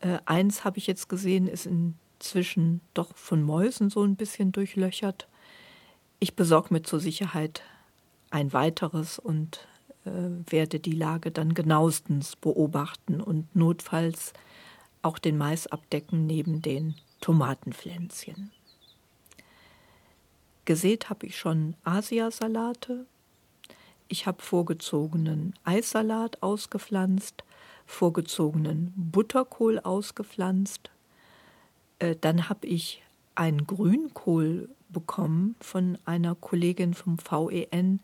Äh, 0.00 0.16
eins 0.24 0.64
habe 0.64 0.78
ich 0.78 0.86
jetzt 0.86 1.10
gesehen, 1.10 1.46
ist 1.46 1.66
inzwischen 1.66 2.80
doch 2.94 3.14
von 3.14 3.42
Mäusen 3.42 3.90
so 3.90 4.02
ein 4.02 4.16
bisschen 4.16 4.50
durchlöchert. 4.50 5.28
Ich 6.20 6.34
besorge 6.34 6.72
mir 6.72 6.82
zur 6.82 7.00
Sicherheit 7.00 7.60
ein 8.30 8.54
weiteres 8.54 9.18
und 9.18 9.68
äh, 10.06 10.10
werde 10.50 10.80
die 10.80 10.92
Lage 10.92 11.32
dann 11.32 11.52
genauestens 11.52 12.34
beobachten 12.36 13.20
und 13.20 13.54
notfalls 13.54 14.32
auch 15.02 15.18
den 15.18 15.36
Mais 15.36 15.66
abdecken 15.66 16.26
neben 16.26 16.62
den 16.62 16.94
Tomatenpflänzchen. 17.20 18.52
Gesät 20.64 21.10
habe 21.10 21.26
ich 21.26 21.38
schon 21.38 21.74
Asiasalate, 21.84 23.06
ich 24.08 24.26
habe 24.26 24.42
vorgezogenen 24.42 25.54
Eissalat 25.64 26.42
ausgepflanzt, 26.42 27.42
vorgezogenen 27.86 28.92
Butterkohl 28.96 29.78
ausgepflanzt. 29.78 30.90
Äh, 31.98 32.16
dann 32.20 32.48
habe 32.48 32.66
ich 32.66 33.02
einen 33.34 33.66
Grünkohl 33.66 34.68
bekommen 34.88 35.56
von 35.60 35.98
einer 36.04 36.34
Kollegin 36.34 36.94
vom 36.94 37.18
VEN, 37.18 38.00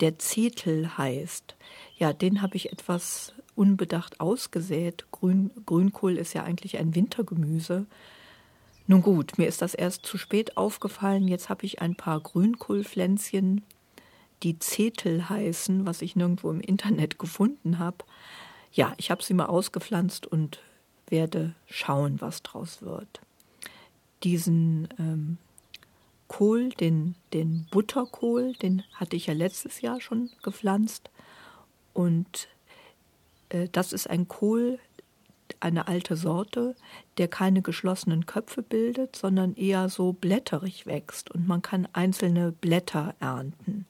der 0.00 0.18
Zetel 0.18 0.96
heißt. 0.96 1.56
Ja, 1.96 2.12
den 2.12 2.42
habe 2.42 2.56
ich 2.56 2.72
etwas 2.72 3.34
unbedacht 3.54 4.20
ausgesät. 4.20 5.06
Grün, 5.10 5.50
Grünkohl 5.66 6.18
ist 6.18 6.34
ja 6.34 6.44
eigentlich 6.44 6.78
ein 6.78 6.94
Wintergemüse. 6.94 7.86
Nun 8.92 9.00
gut, 9.00 9.38
mir 9.38 9.48
ist 9.48 9.62
das 9.62 9.72
erst 9.72 10.04
zu 10.04 10.18
spät 10.18 10.58
aufgefallen. 10.58 11.26
Jetzt 11.26 11.48
habe 11.48 11.64
ich 11.64 11.80
ein 11.80 11.94
paar 11.94 12.20
Grünkohlpflänzchen 12.20 13.62
die 14.42 14.58
Zetel 14.58 15.30
heißen, 15.30 15.86
was 15.86 16.02
ich 16.02 16.14
nirgendwo 16.14 16.50
im 16.50 16.60
Internet 16.60 17.18
gefunden 17.18 17.78
habe. 17.78 18.04
Ja, 18.70 18.92
ich 18.98 19.10
habe 19.10 19.22
sie 19.22 19.32
mal 19.32 19.46
ausgepflanzt 19.46 20.26
und 20.26 20.60
werde 21.06 21.54
schauen, 21.64 22.20
was 22.20 22.42
draus 22.42 22.82
wird. 22.82 23.22
Diesen 24.24 24.88
ähm, 24.98 25.38
Kohl, 26.28 26.68
den, 26.68 27.14
den 27.32 27.66
Butterkohl, 27.70 28.52
den 28.60 28.82
hatte 28.92 29.16
ich 29.16 29.26
ja 29.26 29.32
letztes 29.32 29.80
Jahr 29.80 30.02
schon 30.02 30.28
gepflanzt. 30.42 31.08
Und 31.94 32.46
äh, 33.48 33.70
das 33.72 33.94
ist 33.94 34.10
ein 34.10 34.28
Kohl, 34.28 34.78
eine 35.62 35.88
alte 35.88 36.16
Sorte, 36.16 36.74
der 37.18 37.28
keine 37.28 37.62
geschlossenen 37.62 38.26
Köpfe 38.26 38.62
bildet, 38.62 39.16
sondern 39.16 39.54
eher 39.54 39.88
so 39.88 40.12
blätterig 40.12 40.86
wächst 40.86 41.30
und 41.30 41.46
man 41.46 41.62
kann 41.62 41.88
einzelne 41.92 42.52
Blätter 42.52 43.14
ernten. 43.20 43.86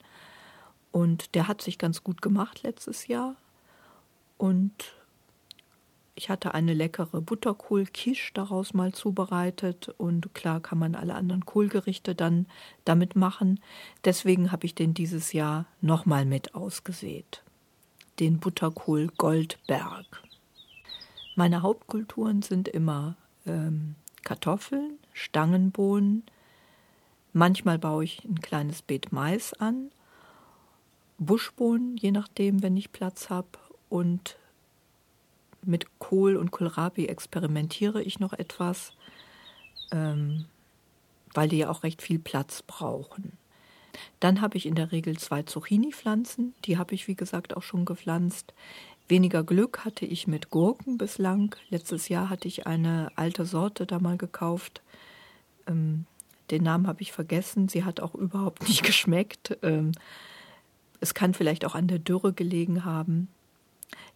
Und 0.93 1.35
der 1.35 1.49
hat 1.49 1.63
sich 1.63 1.79
ganz 1.79 2.05
gut 2.05 2.21
gemacht 2.21 2.63
letztes 2.63 3.07
Jahr. 3.07 3.35
Und 4.37 4.95
ich 6.15 6.29
hatte 6.29 6.53
eine 6.53 6.75
leckere 6.75 7.23
Butterkohl-Quiche 7.23 8.33
daraus 8.35 8.75
mal 8.75 8.93
zubereitet. 8.93 9.95
Und 9.97 10.35
klar 10.35 10.61
kann 10.61 10.79
man 10.79 10.95
alle 10.95 11.15
anderen 11.15 11.47
Kohlgerichte 11.47 12.15
dann 12.15 12.47
damit 12.85 13.17
machen. 13.17 13.61
Deswegen 14.05 14.53
habe 14.53 14.67
ich 14.67 14.75
den 14.75 14.93
dieses 14.93 15.33
Jahr 15.33 15.65
nochmal 15.81 16.27
mit 16.27 16.55
ausgesät. 16.55 17.43
Den 18.21 18.39
Butterkohl 18.39 19.09
Goldberg. 19.17 20.23
Meine 21.35 21.63
Hauptkulturen 21.63 22.43
sind 22.43 22.69
immer 22.69 23.17
ähm, 23.47 23.95
Kartoffeln, 24.23 24.99
Stangenbohnen. 25.13 26.25
Manchmal 27.33 27.79
baue 27.79 28.05
ich 28.05 28.25
ein 28.25 28.41
kleines 28.41 28.83
Beet 28.83 29.13
Mais 29.13 29.55
an 29.55 29.91
Buschbohnen, 31.19 31.97
je 31.97 32.11
nachdem, 32.11 32.63
wenn 32.63 32.77
ich 32.77 32.93
Platz 32.93 33.31
habe. 33.31 33.49
Und 33.89 34.37
mit 35.65 35.87
Kohl 35.99 36.37
und 36.37 36.51
Kohlrabi 36.51 37.07
experimentiere 37.07 38.03
ich 38.03 38.21
noch 38.21 38.33
etwas, 38.33 38.93
ähm, 39.91 40.47
weil 41.35 41.49
die 41.49 41.59
ja 41.59 41.71
auch 41.71 41.83
recht 41.83 42.03
viel 42.03 42.19
Platz 42.19 42.63
brauchen. 42.63 43.39
Dann 44.21 44.41
habe 44.41 44.57
ich 44.57 44.67
in 44.67 44.75
der 44.75 44.93
Regel 44.93 45.19
zwei 45.19 45.43
Zucchini-Pflanzen, 45.43 46.55
die 46.65 46.79
habe 46.79 46.95
ich 46.95 47.09
wie 47.09 47.15
gesagt 47.15 47.57
auch 47.57 47.63
schon 47.63 47.85
gepflanzt. 47.85 48.55
Weniger 49.09 49.45
Glück 49.45 49.85
hatte 49.85 50.07
ich 50.07 50.27
mit 50.27 50.51
Gurken 50.51 50.97
bislang. 50.97 51.55
Letztes 51.69 52.09
Jahr 52.09 52.31
hatte 52.31 52.49
ich 52.49 52.67
eine 52.67 53.11
alte 53.17 53.45
Sorte 53.45 53.87
da 53.87 53.99
mal 53.99 54.17
gekauft. 54.17 54.83
Ähm, 55.67 56.07
den 56.51 56.63
Namen 56.63 56.87
habe 56.87 57.03
ich 57.03 57.13
vergessen. 57.13 57.69
Sie 57.69 57.85
hat 57.85 58.01
auch 58.01 58.15
überhaupt 58.15 58.63
nicht 58.69 58.85
geschmeckt. 58.85 59.59
Ähm, 59.63 59.93
es 61.01 61.15
kann 61.15 61.35
vielleicht 61.35 61.65
auch 61.65 61.75
an 61.75 61.89
der 61.89 61.99
Dürre 61.99 62.33
gelegen 62.33 62.85
haben. 62.85 63.29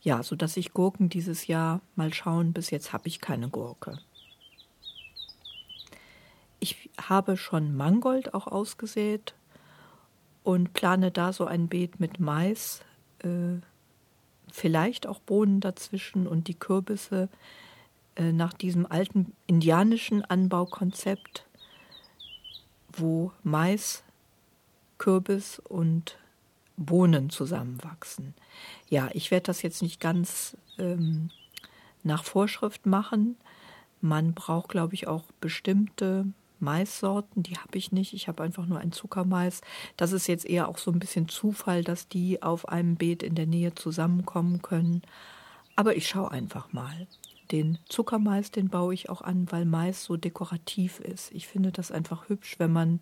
Ja, 0.02 0.22
so 0.22 0.36
dass 0.36 0.56
ich 0.56 0.72
Gurken 0.72 1.08
dieses 1.08 1.46
Jahr 1.46 1.80
mal 1.96 2.14
schauen, 2.14 2.52
bis 2.52 2.70
jetzt 2.70 2.92
habe 2.92 3.08
ich 3.08 3.20
keine 3.20 3.48
Gurke. 3.48 3.98
Ich 6.60 6.90
habe 6.96 7.36
schon 7.36 7.76
Mangold 7.76 8.34
auch 8.34 8.46
ausgesät 8.46 9.34
und 10.42 10.72
plane 10.72 11.10
da 11.10 11.32
so 11.32 11.44
ein 11.44 11.68
Beet 11.68 12.00
mit 12.00 12.20
Mais, 12.20 12.80
äh, 13.18 13.58
vielleicht 14.50 15.06
auch 15.06 15.20
Bohnen 15.20 15.60
dazwischen 15.60 16.26
und 16.26 16.48
die 16.48 16.54
Kürbisse 16.54 17.28
äh, 18.16 18.32
nach 18.32 18.52
diesem 18.52 18.86
alten 18.86 19.34
indianischen 19.46 20.24
Anbaukonzept, 20.24 21.46
wo 22.92 23.32
Mais, 23.42 24.02
Kürbis 24.98 25.58
und 25.58 26.18
Bohnen 26.76 27.30
zusammenwachsen. 27.30 28.34
Ja, 28.88 29.08
ich 29.12 29.30
werde 29.30 29.44
das 29.44 29.62
jetzt 29.62 29.82
nicht 29.82 30.00
ganz 30.00 30.56
ähm, 30.78 31.30
nach 32.02 32.24
Vorschrift 32.24 32.86
machen. 32.86 33.36
Man 34.00 34.34
braucht, 34.34 34.68
glaube 34.68 34.94
ich, 34.94 35.06
auch 35.06 35.24
bestimmte 35.40 36.26
Maissorten, 36.60 37.42
die 37.42 37.56
habe 37.56 37.78
ich 37.78 37.92
nicht. 37.92 38.12
Ich 38.12 38.28
habe 38.28 38.42
einfach 38.42 38.66
nur 38.66 38.78
ein 38.78 38.92
Zuckermais. 38.92 39.60
Das 39.96 40.12
ist 40.12 40.26
jetzt 40.26 40.46
eher 40.46 40.68
auch 40.68 40.78
so 40.78 40.90
ein 40.90 40.98
bisschen 40.98 41.28
Zufall, 41.28 41.84
dass 41.84 42.08
die 42.08 42.42
auf 42.42 42.68
einem 42.68 42.96
Beet 42.96 43.22
in 43.22 43.34
der 43.34 43.46
Nähe 43.46 43.74
zusammenkommen 43.74 44.62
können. 44.62 45.02
Aber 45.76 45.96
ich 45.96 46.08
schaue 46.08 46.30
einfach 46.30 46.72
mal. 46.72 47.06
Den 47.52 47.78
Zuckermais, 47.88 48.50
den 48.50 48.68
baue 48.68 48.94
ich 48.94 49.08
auch 49.08 49.22
an, 49.22 49.46
weil 49.50 49.64
Mais 49.64 50.04
so 50.04 50.16
dekorativ 50.16 51.00
ist. 51.00 51.30
Ich 51.32 51.46
finde 51.46 51.70
das 51.70 51.92
einfach 51.92 52.28
hübsch, 52.28 52.56
wenn 52.58 52.72
man 52.72 53.00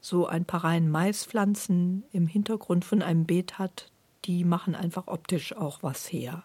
so 0.00 0.26
ein 0.26 0.44
paar 0.44 0.64
Reihen 0.64 0.90
Maispflanzen 0.90 2.04
im 2.12 2.26
Hintergrund 2.26 2.84
von 2.84 3.02
einem 3.02 3.26
Beet 3.26 3.58
hat, 3.58 3.90
die 4.24 4.44
machen 4.44 4.74
einfach 4.74 5.08
optisch 5.08 5.56
auch 5.56 5.82
was 5.82 6.10
her. 6.12 6.44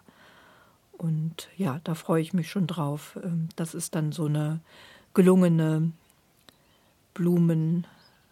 Und 0.92 1.48
ja, 1.56 1.80
da 1.84 1.94
freue 1.94 2.22
ich 2.22 2.32
mich 2.32 2.50
schon 2.50 2.66
drauf. 2.66 3.18
Ähm, 3.22 3.48
das 3.56 3.74
ist 3.74 3.94
dann 3.94 4.12
so 4.12 4.26
eine 4.26 4.60
gelungene 5.14 5.92
Blumen-, 7.16 7.86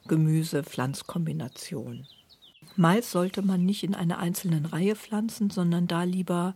Gemüse-, 0.06 0.62
Pflanzkombination. 0.62 2.06
Mais 2.76 3.10
sollte 3.10 3.40
man 3.40 3.64
nicht 3.64 3.82
in 3.82 3.94
einer 3.94 4.18
einzelnen 4.18 4.66
Reihe 4.66 4.94
pflanzen, 4.94 5.48
sondern 5.48 5.86
da 5.86 6.02
lieber 6.02 6.54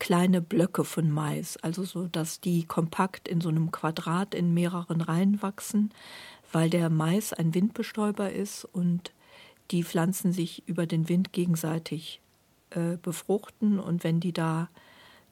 kleine 0.00 0.40
Blöcke 0.40 0.84
von 0.84 1.10
Mais, 1.10 1.58
also 1.58 1.84
so, 1.84 2.08
dass 2.08 2.40
die 2.40 2.64
kompakt 2.64 3.28
in 3.28 3.40
so 3.40 3.50
einem 3.50 3.70
Quadrat 3.70 4.34
in 4.34 4.52
mehreren 4.52 5.00
Reihen 5.00 5.42
wachsen, 5.42 5.90
weil 6.50 6.70
der 6.70 6.90
Mais 6.90 7.32
ein 7.32 7.54
Windbestäuber 7.54 8.32
ist 8.32 8.64
und 8.64 9.12
die 9.70 9.84
Pflanzen 9.84 10.32
sich 10.32 10.66
über 10.66 10.86
den 10.86 11.08
Wind 11.08 11.32
gegenseitig 11.32 12.20
äh, 12.70 12.96
befruchten 12.96 13.78
und 13.78 14.02
wenn 14.02 14.18
die 14.18 14.32
da 14.32 14.68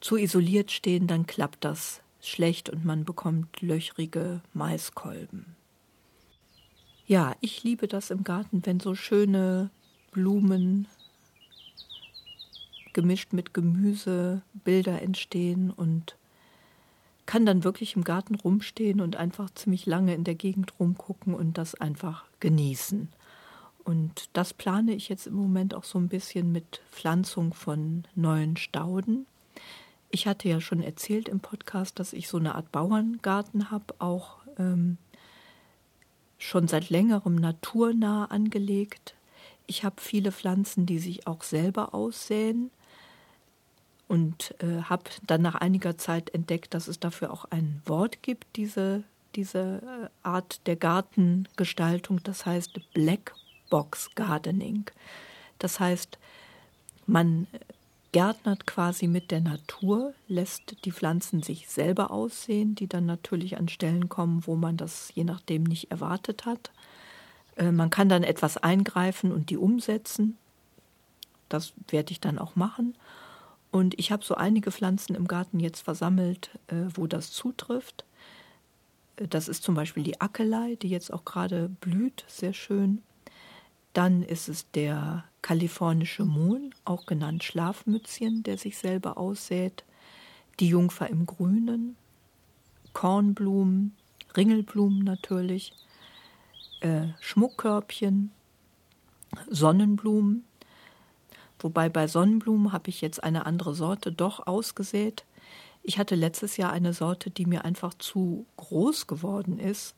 zu 0.00 0.16
isoliert 0.16 0.70
stehen, 0.70 1.08
dann 1.08 1.26
klappt 1.26 1.64
das 1.64 2.02
schlecht 2.20 2.70
und 2.70 2.84
man 2.84 3.04
bekommt 3.04 3.60
löchrige 3.60 4.42
Maiskolben. 4.52 5.57
Ja, 7.08 7.34
ich 7.40 7.64
liebe 7.64 7.88
das 7.88 8.10
im 8.10 8.22
Garten, 8.22 8.66
wenn 8.66 8.80
so 8.80 8.94
schöne 8.94 9.70
Blumen, 10.12 10.86
gemischt 12.92 13.32
mit 13.32 13.54
Gemüse 13.54 14.42
Bilder 14.52 15.00
entstehen 15.00 15.70
und 15.70 16.16
kann 17.24 17.46
dann 17.46 17.64
wirklich 17.64 17.96
im 17.96 18.04
Garten 18.04 18.34
rumstehen 18.34 19.00
und 19.00 19.16
einfach 19.16 19.48
ziemlich 19.54 19.86
lange 19.86 20.14
in 20.14 20.24
der 20.24 20.34
Gegend 20.34 20.78
rumgucken 20.78 21.32
und 21.32 21.56
das 21.56 21.74
einfach 21.74 22.26
genießen. 22.40 23.08
Und 23.84 24.28
das 24.34 24.52
plane 24.52 24.92
ich 24.92 25.08
jetzt 25.08 25.28
im 25.28 25.34
Moment 25.34 25.72
auch 25.72 25.84
so 25.84 25.98
ein 25.98 26.08
bisschen 26.08 26.52
mit 26.52 26.82
Pflanzung 26.90 27.54
von 27.54 28.04
neuen 28.16 28.58
Stauden. 28.58 29.24
Ich 30.10 30.26
hatte 30.26 30.46
ja 30.50 30.60
schon 30.60 30.82
erzählt 30.82 31.30
im 31.30 31.40
Podcast, 31.40 31.98
dass 31.98 32.12
ich 32.12 32.28
so 32.28 32.36
eine 32.36 32.54
Art 32.54 32.70
Bauerngarten 32.70 33.70
habe, 33.70 33.94
auch 33.98 34.40
ähm, 34.58 34.98
schon 36.38 36.68
seit 36.68 36.90
längerem 36.90 37.34
naturnah 37.34 38.26
angelegt. 38.26 39.14
Ich 39.66 39.84
habe 39.84 40.00
viele 40.00 40.32
Pflanzen, 40.32 40.86
die 40.86 40.98
sich 40.98 41.26
auch 41.26 41.42
selber 41.42 41.94
aussäen 41.94 42.70
und 44.06 44.54
äh, 44.62 44.82
habe 44.82 45.04
dann 45.26 45.42
nach 45.42 45.56
einiger 45.56 45.98
Zeit 45.98 46.30
entdeckt, 46.30 46.72
dass 46.72 46.88
es 46.88 46.98
dafür 46.98 47.32
auch 47.32 47.44
ein 47.46 47.82
Wort 47.84 48.22
gibt, 48.22 48.46
diese, 48.56 49.04
diese 49.34 49.82
äh, 49.82 50.08
Art 50.22 50.66
der 50.66 50.76
Gartengestaltung. 50.76 52.22
Das 52.22 52.46
heißt 52.46 52.80
Black 52.94 53.34
Box 53.68 54.10
Gardening. 54.14 54.90
Das 55.58 55.80
heißt, 55.80 56.18
man 57.06 57.46
gärtnert 58.12 58.66
quasi 58.66 59.06
mit 59.06 59.30
der 59.30 59.40
Natur, 59.40 60.14
lässt 60.28 60.84
die 60.84 60.92
Pflanzen 60.92 61.42
sich 61.42 61.68
selber 61.68 62.10
aussehen, 62.10 62.74
die 62.74 62.86
dann 62.86 63.06
natürlich 63.06 63.58
an 63.58 63.68
Stellen 63.68 64.08
kommen, 64.08 64.46
wo 64.46 64.56
man 64.56 64.76
das 64.76 65.12
je 65.14 65.24
nachdem 65.24 65.64
nicht 65.64 65.90
erwartet 65.90 66.46
hat. 66.46 66.70
Äh, 67.56 67.72
man 67.72 67.90
kann 67.90 68.08
dann 68.08 68.22
etwas 68.22 68.56
eingreifen 68.56 69.32
und 69.32 69.50
die 69.50 69.56
umsetzen. 69.56 70.38
Das 71.48 71.72
werde 71.88 72.12
ich 72.12 72.20
dann 72.20 72.38
auch 72.38 72.56
machen. 72.56 72.94
Und 73.70 73.98
ich 73.98 74.10
habe 74.12 74.24
so 74.24 74.34
einige 74.34 74.72
Pflanzen 74.72 75.14
im 75.14 75.28
Garten 75.28 75.60
jetzt 75.60 75.82
versammelt, 75.82 76.50
äh, 76.68 76.86
wo 76.94 77.06
das 77.06 77.32
zutrifft. 77.32 78.04
Äh, 79.16 79.28
das 79.28 79.48
ist 79.48 79.62
zum 79.62 79.74
Beispiel 79.74 80.02
die 80.02 80.20
Ackelei, 80.20 80.76
die 80.76 80.88
jetzt 80.88 81.12
auch 81.12 81.24
gerade 81.24 81.68
blüht, 81.80 82.24
sehr 82.26 82.54
schön. 82.54 83.02
Dann 83.98 84.22
ist 84.22 84.48
es 84.48 84.70
der 84.70 85.24
kalifornische 85.42 86.24
Mohn, 86.24 86.72
auch 86.84 87.04
genannt 87.04 87.42
Schlafmützchen, 87.42 88.44
der 88.44 88.56
sich 88.56 88.78
selber 88.78 89.18
aussät. 89.18 89.82
Die 90.60 90.68
Jungfer 90.68 91.10
im 91.10 91.26
Grünen, 91.26 91.96
Kornblumen, 92.92 93.96
Ringelblumen 94.36 95.02
natürlich, 95.02 95.72
äh, 96.78 97.08
Schmuckkörbchen, 97.18 98.30
Sonnenblumen, 99.50 100.44
Wobei 101.58 101.88
bei 101.88 102.06
Sonnenblumen 102.06 102.70
habe 102.70 102.90
ich 102.90 103.00
jetzt 103.00 103.24
eine 103.24 103.44
andere 103.44 103.74
Sorte 103.74 104.12
doch 104.12 104.46
ausgesät. 104.46 105.24
Ich 105.82 105.98
hatte 105.98 106.14
letztes 106.14 106.56
Jahr 106.56 106.70
eine 106.70 106.92
Sorte, 106.92 107.30
die 107.30 107.46
mir 107.46 107.64
einfach 107.64 107.94
zu 107.94 108.46
groß 108.58 109.08
geworden 109.08 109.58
ist. 109.58 109.96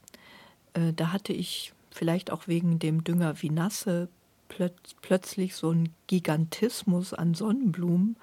Äh, 0.72 0.94
da 0.94 1.12
hatte 1.12 1.34
ich 1.34 1.74
vielleicht 2.00 2.30
auch 2.30 2.48
wegen 2.48 2.78
dem 2.78 3.04
Dünger 3.04 3.42
Vinasse 3.42 4.08
plöt 4.48 4.72
plötzlich 5.02 5.54
so 5.54 5.68
einen 5.68 5.94
Gigantismus 6.06 7.12
an 7.12 7.34
Sonnenblumen. 7.34 8.16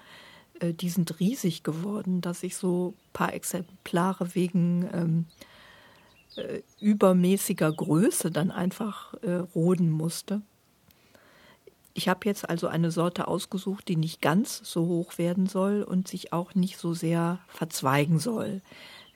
Äh, 0.59 0.73
die 0.73 0.89
sind 0.89 1.19
riesig 1.19 1.61
geworden, 1.61 2.21
dass 2.21 2.41
ich 2.41 2.55
so 2.55 2.95
ein 2.97 3.13
paar 3.13 3.35
Exemplare 3.35 4.33
wegen 4.33 4.89
ähm, 4.91 5.25
äh, 6.37 6.63
übermäßiger 6.79 7.71
Größe 7.71 8.31
dann 8.31 8.49
einfach 8.49 9.13
äh, 9.21 9.43
roden 9.53 9.91
musste. 9.91 10.41
Ich 11.93 12.09
habe 12.09 12.21
jetzt 12.25 12.49
also 12.49 12.65
eine 12.65 12.89
Sorte 12.89 13.27
ausgesucht, 13.27 13.87
die 13.89 13.95
nicht 13.95 14.23
ganz 14.23 14.59
so 14.63 14.87
hoch 14.87 15.19
werden 15.19 15.45
soll 15.45 15.83
und 15.83 16.07
sich 16.07 16.33
auch 16.33 16.55
nicht 16.55 16.79
so 16.79 16.95
sehr 16.95 17.41
verzweigen 17.47 18.17
soll. 18.17 18.63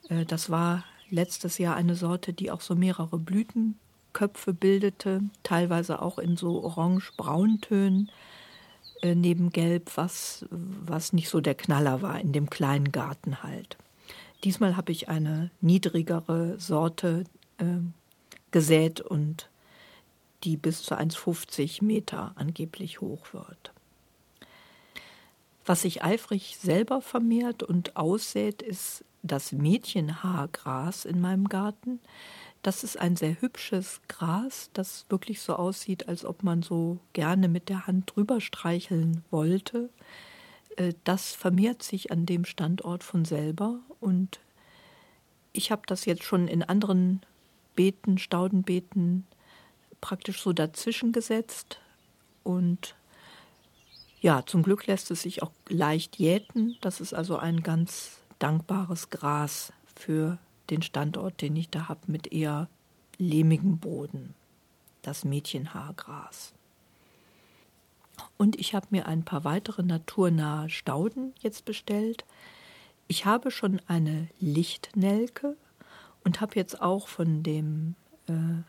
Äh, 0.07 0.25
das 0.25 0.51
war 0.51 0.83
letztes 1.09 1.57
Jahr 1.57 1.75
eine 1.75 1.95
Sorte, 1.95 2.31
die 2.31 2.51
auch 2.51 2.61
so 2.61 2.75
mehrere 2.75 3.17
Blütenköpfe 4.11 4.53
bildete, 4.53 5.21
teilweise 5.43 6.01
auch 6.01 6.19
in 6.19 6.37
so 6.37 6.63
orange-brauntönen 6.63 8.11
äh, 9.01 9.15
neben 9.15 9.51
Gelb, 9.51 9.91
was, 9.95 10.45
was 10.49 11.13
nicht 11.13 11.29
so 11.29 11.41
der 11.41 11.55
Knaller 11.55 12.01
war 12.01 12.19
in 12.19 12.33
dem 12.33 12.49
kleinen 12.49 12.91
Garten 12.91 13.43
halt. 13.43 13.77
Diesmal 14.43 14.75
habe 14.75 14.91
ich 14.91 15.09
eine 15.09 15.51
niedrigere 15.61 16.59
Sorte 16.59 17.25
äh, 17.57 17.65
gesät 18.51 19.01
und 19.01 19.49
die 20.43 20.57
bis 20.57 20.81
zu 20.81 20.97
1,50 20.97 21.83
Meter 21.83 22.31
angeblich 22.35 23.01
hoch 23.01 23.33
wird. 23.33 23.71
Was 25.65 25.83
sich 25.83 26.03
eifrig 26.03 26.57
selber 26.59 27.01
vermehrt 27.01 27.61
und 27.61 27.95
aussät, 27.95 28.63
ist 28.63 29.05
das 29.21 29.51
Mädchenhaargras 29.51 31.05
in 31.05 31.21
meinem 31.21 31.47
Garten. 31.47 31.99
Das 32.61 32.83
ist 32.83 32.99
ein 32.99 33.15
sehr 33.15 33.41
hübsches 33.41 34.01
Gras, 34.07 34.69
das 34.73 35.05
wirklich 35.09 35.41
so 35.41 35.55
aussieht, 35.55 36.07
als 36.07 36.25
ob 36.25 36.43
man 36.43 36.61
so 36.61 36.99
gerne 37.13 37.47
mit 37.47 37.69
der 37.69 37.87
Hand 37.87 38.13
drüber 38.15 38.39
streicheln 38.39 39.23
wollte. 39.31 39.89
Äh, 40.75 40.93
das 41.03 41.33
vermehrt 41.33 41.81
sich 41.81 42.11
an 42.11 42.25
dem 42.25 42.45
Standort 42.45 43.03
von 43.03 43.25
selber 43.25 43.79
und 43.99 44.39
ich 45.53 45.71
habe 45.71 45.81
das 45.87 46.05
jetzt 46.05 46.23
schon 46.23 46.47
in 46.47 46.63
anderen 46.63 47.21
Beeten, 47.75 48.17
Staudenbeeten 48.17 49.25
praktisch 49.99 50.41
so 50.41 50.53
dazwischen 50.53 51.11
gesetzt 51.11 51.79
und 52.43 52.95
ja, 54.21 54.45
zum 54.45 54.61
Glück 54.61 54.85
lässt 54.85 55.09
es 55.09 55.23
sich 55.23 55.41
auch 55.41 55.51
leicht 55.67 56.17
jäten. 56.17 56.77
Das 56.81 57.01
ist 57.01 57.13
also 57.13 57.37
ein 57.37 57.63
ganz 57.63 58.19
dankbares 58.37 59.09
Gras 59.09 59.73
für 59.95 60.37
den 60.71 60.81
Standort, 60.81 61.41
den 61.41 61.55
ich 61.55 61.69
da 61.69 61.87
habe, 61.87 61.99
mit 62.07 62.31
eher 62.31 62.67
lehmigem 63.17 63.77
Boden. 63.77 64.33
Das 65.03 65.25
Mädchenhaargras. 65.25 66.53
Und 68.37 68.59
ich 68.59 68.73
habe 68.73 68.87
mir 68.89 69.07
ein 69.07 69.23
paar 69.23 69.43
weitere 69.43 69.83
naturnahe 69.83 70.69
Stauden 70.69 71.33
jetzt 71.41 71.65
bestellt. 71.65 72.25
Ich 73.07 73.25
habe 73.25 73.51
schon 73.51 73.81
eine 73.87 74.27
Lichtnelke 74.39 75.57
und 76.23 76.39
habe 76.39 76.55
jetzt 76.55 76.81
auch 76.81 77.07
von 77.07 77.43
dem 77.43 77.95
äh, 78.27 78.63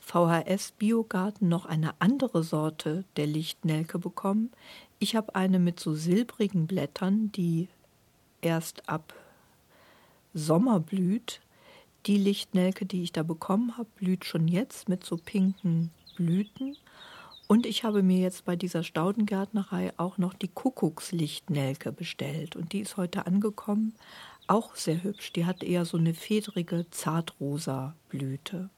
VHS 0.00 0.72
Biogarten 0.72 1.48
noch 1.48 1.66
eine 1.66 1.92
andere 2.00 2.42
Sorte 2.42 3.04
der 3.16 3.26
Lichtnelke 3.26 3.98
bekommen. 3.98 4.50
Ich 4.98 5.16
habe 5.16 5.34
eine 5.34 5.58
mit 5.58 5.80
so 5.80 5.94
silbrigen 5.94 6.66
Blättern, 6.66 7.30
die 7.32 7.68
erst 8.40 8.88
ab 8.88 9.12
Sommer 10.38 10.80
blüht. 10.80 11.40
Die 12.06 12.16
Lichtnelke, 12.16 12.86
die 12.86 13.02
ich 13.02 13.12
da 13.12 13.22
bekommen 13.22 13.76
habe, 13.76 13.88
blüht 13.96 14.24
schon 14.24 14.48
jetzt 14.48 14.88
mit 14.88 15.04
so 15.04 15.16
pinken 15.16 15.90
Blüten. 16.16 16.76
Und 17.48 17.66
ich 17.66 17.82
habe 17.82 18.02
mir 18.02 18.18
jetzt 18.18 18.44
bei 18.44 18.56
dieser 18.56 18.82
Staudengärtnerei 18.82 19.92
auch 19.96 20.18
noch 20.18 20.34
die 20.34 20.48
Kuckuckslichtnelke 20.48 21.92
bestellt. 21.92 22.56
Und 22.56 22.72
die 22.72 22.80
ist 22.80 22.96
heute 22.96 23.26
angekommen. 23.26 23.94
Auch 24.46 24.76
sehr 24.76 25.02
hübsch. 25.02 25.32
Die 25.32 25.46
hat 25.46 25.62
eher 25.62 25.84
so 25.84 25.96
eine 25.96 26.14
fedrige, 26.14 26.86
zartrosa 26.90 27.94
Blüte. 28.08 28.70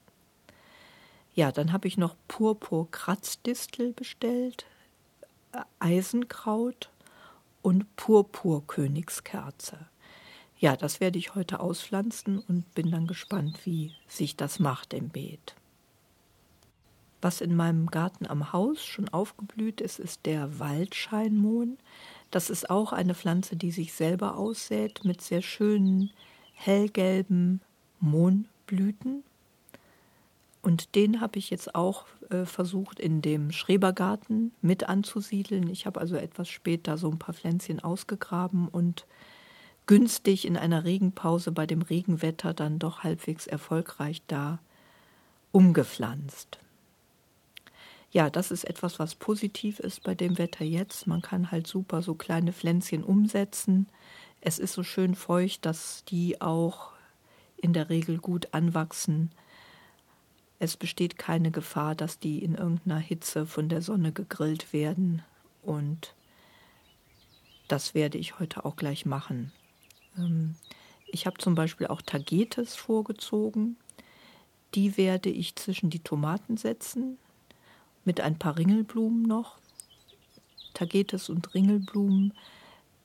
Ja, 1.33 1.51
dann 1.51 1.71
habe 1.71 1.87
ich 1.87 1.97
noch 1.97 2.15
Purpur-Kratzdistel 2.27 3.93
bestellt, 3.93 4.65
äh, 5.53 5.61
Eisenkraut 5.79 6.89
und 7.61 7.95
Purpur-Königskerze. 7.95 9.90
Ja, 10.61 10.75
das 10.77 10.99
werde 10.99 11.17
ich 11.17 11.33
heute 11.33 11.59
auspflanzen 11.59 12.37
und 12.37 12.75
bin 12.75 12.91
dann 12.91 13.07
gespannt, 13.07 13.65
wie 13.65 13.93
sich 14.07 14.35
das 14.35 14.59
macht 14.59 14.93
im 14.93 15.09
Beet. 15.09 15.55
Was 17.19 17.41
in 17.41 17.55
meinem 17.55 17.87
Garten 17.87 18.27
am 18.27 18.53
Haus 18.53 18.85
schon 18.85 19.09
aufgeblüht 19.09 19.81
ist, 19.81 19.97
ist 19.97 20.27
der 20.27 20.59
Waldscheinmohn. 20.59 21.79
Das 22.29 22.51
ist 22.51 22.69
auch 22.69 22.93
eine 22.93 23.15
Pflanze, 23.15 23.55
die 23.55 23.71
sich 23.71 23.93
selber 23.93 24.37
aussät 24.37 25.03
mit 25.03 25.21
sehr 25.21 25.41
schönen 25.41 26.11
hellgelben 26.53 27.61
Mohnblüten. 27.99 29.23
Und 30.61 30.93
den 30.93 31.21
habe 31.21 31.39
ich 31.39 31.49
jetzt 31.49 31.73
auch 31.73 32.05
äh, 32.29 32.45
versucht, 32.45 32.99
in 32.99 33.23
dem 33.23 33.51
Schrebergarten 33.51 34.51
mit 34.61 34.87
anzusiedeln. 34.87 35.71
Ich 35.71 35.87
habe 35.87 35.99
also 35.99 36.17
etwas 36.17 36.49
später 36.49 36.99
so 36.99 37.09
ein 37.09 37.17
paar 37.17 37.33
Pflänzchen 37.33 37.79
ausgegraben 37.79 38.67
und 38.67 39.07
günstig 39.91 40.45
in 40.45 40.57
einer 40.57 40.83
Regenpause 40.83 41.51
bei 41.51 41.65
dem 41.65 41.81
Regenwetter 41.81 42.53
dann 42.53 42.79
doch 42.79 43.03
halbwegs 43.03 43.47
erfolgreich 43.47 44.21
da 44.27 44.59
umgepflanzt. 45.51 46.59
Ja, 48.11 48.29
das 48.29 48.51
ist 48.51 48.63
etwas, 48.65 48.99
was 48.99 49.15
positiv 49.15 49.79
ist 49.79 50.03
bei 50.03 50.15
dem 50.15 50.37
Wetter 50.37 50.65
jetzt. 50.65 51.07
Man 51.07 51.21
kann 51.21 51.51
halt 51.51 51.67
super 51.67 52.01
so 52.01 52.15
kleine 52.15 52.53
Pflänzchen 52.53 53.03
umsetzen. 53.03 53.87
Es 54.41 54.59
ist 54.59 54.73
so 54.73 54.83
schön 54.83 55.15
feucht, 55.15 55.65
dass 55.65 56.03
die 56.05 56.41
auch 56.41 56.91
in 57.57 57.73
der 57.73 57.89
Regel 57.89 58.17
gut 58.17 58.53
anwachsen 58.53 59.31
es 60.63 60.77
besteht 60.77 61.17
keine 61.17 61.49
Gefahr, 61.49 61.95
dass 61.95 62.19
die 62.19 62.43
in 62.43 62.53
irgendeiner 62.53 62.99
Hitze 62.99 63.47
von 63.47 63.67
der 63.67 63.81
Sonne 63.81 64.11
gegrillt 64.11 64.73
werden 64.73 65.23
und 65.63 66.13
das 67.67 67.95
werde 67.95 68.19
ich 68.19 68.37
heute 68.37 68.63
auch 68.63 68.75
gleich 68.75 69.07
machen. 69.07 69.51
Ähm, 70.17 70.55
ich 71.07 71.25
habe 71.25 71.37
zum 71.37 71.55
Beispiel 71.55 71.87
auch 71.87 72.01
Tagetes 72.01 72.75
vorgezogen. 72.75 73.77
Die 74.75 74.97
werde 74.97 75.29
ich 75.29 75.55
zwischen 75.55 75.89
die 75.89 75.99
Tomaten 75.99 76.57
setzen, 76.57 77.17
mit 78.05 78.21
ein 78.21 78.39
paar 78.39 78.57
Ringelblumen 78.57 79.23
noch. 79.23 79.59
Tagetes 80.73 81.29
und 81.29 81.53
Ringelblumen 81.53 82.33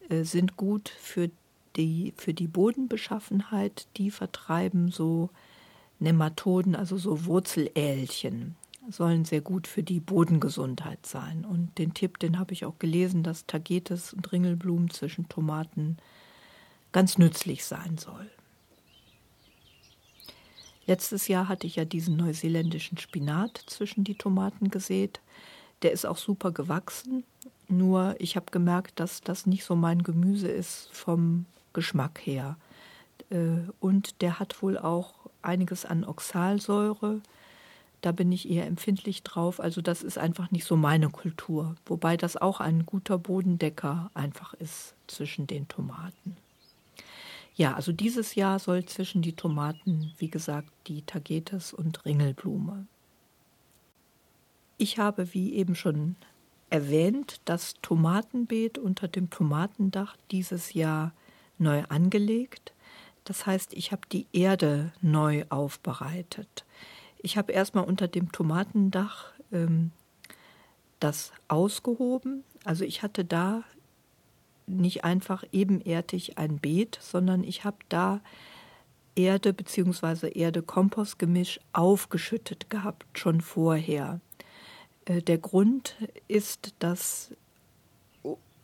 äh, 0.09 0.23
sind 0.23 0.57
gut 0.57 0.89
für 0.89 1.31
die, 1.75 2.15
für 2.17 2.33
die 2.33 2.47
Bodenbeschaffenheit. 2.47 3.89
Die 3.97 4.11
vertreiben 4.11 4.91
so 4.91 5.31
Nematoden, 5.99 6.77
also 6.77 6.97
so 6.97 7.25
Wurzelälchen, 7.27 8.55
sollen 8.89 9.25
sehr 9.25 9.41
gut 9.41 9.67
für 9.67 9.83
die 9.83 10.01
Bodengesundheit 10.01 11.05
sein. 11.07 11.45
Und 11.45 11.77
den 11.79 11.93
Tipp, 11.93 12.19
den 12.21 12.39
habe 12.39 12.53
ich 12.53 12.65
auch 12.65 12.79
gelesen, 12.79 13.25
dass 13.25 13.47
Tagetes 13.47 14.13
und 14.13 14.31
Ringelblumen 14.31 14.91
zwischen 14.91 15.29
Tomaten 15.29 15.97
ganz 16.97 17.19
nützlich 17.19 17.67
sein 17.67 17.99
soll. 17.99 18.31
Letztes 20.87 21.29
Jahr 21.29 21.47
hatte 21.47 21.67
ich 21.67 21.77
ja 21.77 21.85
diesen 21.85 22.17
neuseeländischen 22.17 22.97
Spinat 22.97 23.61
zwischen 23.67 24.03
die 24.03 24.15
Tomaten 24.15 24.71
gesät. 24.71 25.21
Der 25.83 25.93
ist 25.93 26.07
auch 26.07 26.17
super 26.17 26.53
gewachsen, 26.53 27.25
nur 27.69 28.15
ich 28.19 28.35
habe 28.35 28.47
gemerkt, 28.51 28.99
dass 28.99 29.21
das 29.21 29.45
nicht 29.45 29.65
so 29.65 29.77
mein 29.77 30.05
Gemüse 30.05 30.49
ist 30.49 30.89
vom 30.91 31.45
Geschmack 31.75 32.19
her. 32.25 32.57
Äh, 33.29 33.59
und 33.79 34.23
der 34.23 34.39
hat 34.39 34.63
wohl 34.63 34.79
auch 34.79 35.13
einiges 35.43 35.85
an 35.85 36.03
Oxalsäure. 36.03 37.21
Da 38.01 38.13
bin 38.13 38.33
ich 38.33 38.49
eher 38.49 38.67
empfindlich 38.67 39.23
drauf. 39.23 39.61
Also 39.61 39.83
das 39.83 40.03
ist 40.03 40.17
einfach 40.17 40.51
nicht 40.51 40.65
so 40.65 40.77
meine 40.77 41.11
Kultur. 41.11 41.77
Wobei 41.85 42.17
das 42.17 42.39
auch 42.39 42.61
ein 42.61 42.87
guter 42.87 43.19
Bodendecker 43.19 44.11
einfach 44.15 44.55
ist 44.55 44.95
zwischen 45.09 45.47
den 45.47 45.69
Tomaten. 45.69 46.39
Ja, 47.57 47.75
also 47.75 47.91
dieses 47.91 48.35
Jahr 48.35 48.59
soll 48.59 48.85
zwischen 48.85 49.23
die 49.23 49.33
Tomaten, 49.33 50.13
wie 50.19 50.29
gesagt, 50.29 50.69
die 50.87 51.03
Tagetes 51.03 51.73
und 51.73 52.05
Ringelblume. 52.05 52.87
Ich 54.77 54.99
habe, 54.99 55.33
wie 55.33 55.55
eben 55.55 55.75
schon 55.75 56.17
erwähnt, 56.69 57.41
das 57.47 57.75
Tomatenbeet 57.81 58.77
unter 58.77 59.09
dem 59.09 59.31
Tomatendach 59.31 60.17
dieses 60.31 60.75
Jahr 60.75 61.13
neu 61.57 61.85
angelegt. 61.89 62.75
Das 63.25 63.47
heißt, 63.47 63.73
ich 63.73 63.91
habe 63.91 64.03
die 64.13 64.27
Erde 64.35 64.93
neu 65.01 65.47
aufbereitet. 65.49 66.67
Ich 67.19 67.39
habe 67.39 67.53
erstmal 67.53 67.85
unter 67.85 68.07
dem 68.07 68.33
Tomatendach 68.33 69.33
ähm, 69.51 69.93
das 71.01 71.33
ausgehoben. 71.49 72.45
Also 72.65 72.85
ich 72.85 73.03
hatte 73.03 73.25
da 73.25 73.65
nicht 74.67 75.05
einfach 75.05 75.45
ebenerdig 75.53 76.39
ein 76.39 76.59
Beet, 76.59 76.99
sondern 77.01 77.45
ich 77.45 77.65
habe 77.65 77.79
da 77.89 78.21
Erde 79.15 79.53
bzw. 79.53 80.29
Erde-Kompost-Gemisch 80.29 81.61
aufgeschüttet 81.73 82.69
gehabt, 82.69 83.07
schon 83.19 83.41
vorher. 83.41 84.21
Äh, 85.07 85.23
der 85.23 85.39
Grund 85.39 85.97
ist, 86.29 86.75
dass 86.79 87.33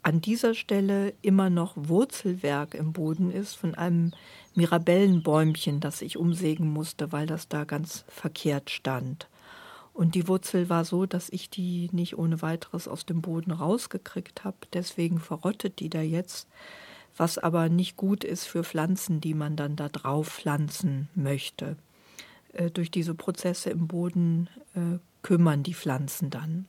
an 0.03 0.21
dieser 0.21 0.55
Stelle 0.55 1.15
immer 1.23 1.49
noch 1.49 1.75
Wurzelwerk 1.77 2.75
im 2.75 2.93
Boden 2.93 3.31
ist 3.31 3.55
von 3.55 3.75
einem 3.75 4.13
Mirabellenbäumchen, 4.55 5.81
das 5.81 6.03
ich 6.03 6.17
umsägen 6.17 6.71
musste, 6.71 7.13
weil 7.13 7.27
das 7.27 7.49
da 7.49 7.65
ganz 7.65 8.05
verkehrt 8.09 8.71
stand. 8.71 9.29
Und 9.95 10.15
die 10.15 10.27
Wurzel 10.27 10.69
war 10.69 10.85
so, 10.85 11.07
dass 11.07 11.29
ich 11.29 11.51
die 11.51 11.91
nicht 11.93 12.17
ohne 12.17 12.41
weiteres 12.41 12.89
aus 12.89 13.05
dem 13.05 13.21
Boden 13.21 13.51
rausgekriegt 13.51 14.45
habe. 14.45 14.57
Deswegen 14.73 15.19
verrottet 15.19 15.81
die 15.81 15.91
da 15.91 16.01
jetzt, 16.01 16.49
was 17.17 17.37
aber 17.37 17.69
nicht 17.69 17.97
gut 17.97 18.25
ist 18.25 18.47
für 18.47 18.65
Pflanzen, 18.65 19.21
die 19.21 19.35
man 19.35 19.55
dann 19.55 19.77
da 19.77 19.89
drauf 19.89 20.29
pflanzen 20.29 21.09
möchte. 21.15 21.77
Äh, 22.53 22.71
durch 22.71 22.91
diese 22.91 23.15
Prozesse 23.15 23.71
im 23.71 23.87
Boden 23.87 24.49
äh, 24.75 24.99
kümmern 25.23 25.63
die 25.63 25.75
Pflanzen 25.75 26.31
dann. 26.31 26.67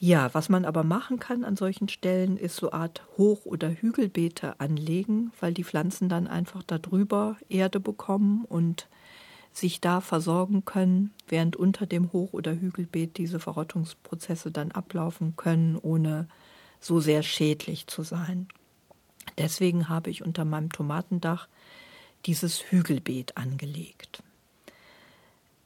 Ja, 0.00 0.32
was 0.32 0.48
man 0.48 0.64
aber 0.64 0.84
machen 0.84 1.18
kann 1.18 1.42
an 1.42 1.56
solchen 1.56 1.88
Stellen, 1.88 2.36
ist 2.36 2.54
so 2.54 2.70
Art 2.70 3.02
Hoch- 3.16 3.46
oder 3.46 3.68
Hügelbeete 3.68 4.60
anlegen, 4.60 5.32
weil 5.40 5.52
die 5.52 5.64
Pflanzen 5.64 6.08
dann 6.08 6.28
einfach 6.28 6.62
darüber 6.62 7.36
Erde 7.48 7.80
bekommen 7.80 8.44
und 8.44 8.86
sich 9.60 9.80
da 9.80 10.00
versorgen 10.00 10.64
können, 10.64 11.12
während 11.28 11.56
unter 11.56 11.86
dem 11.86 12.12
Hoch- 12.12 12.32
oder 12.32 12.54
Hügelbeet 12.54 13.18
diese 13.18 13.40
Verrottungsprozesse 13.40 14.50
dann 14.50 14.72
ablaufen 14.72 15.34
können, 15.36 15.76
ohne 15.76 16.28
so 16.80 17.00
sehr 17.00 17.22
schädlich 17.22 17.86
zu 17.86 18.02
sein. 18.02 18.48
Deswegen 19.36 19.88
habe 19.88 20.10
ich 20.10 20.24
unter 20.24 20.44
meinem 20.44 20.70
Tomatendach 20.70 21.48
dieses 22.26 22.70
Hügelbeet 22.70 23.36
angelegt. 23.36 24.22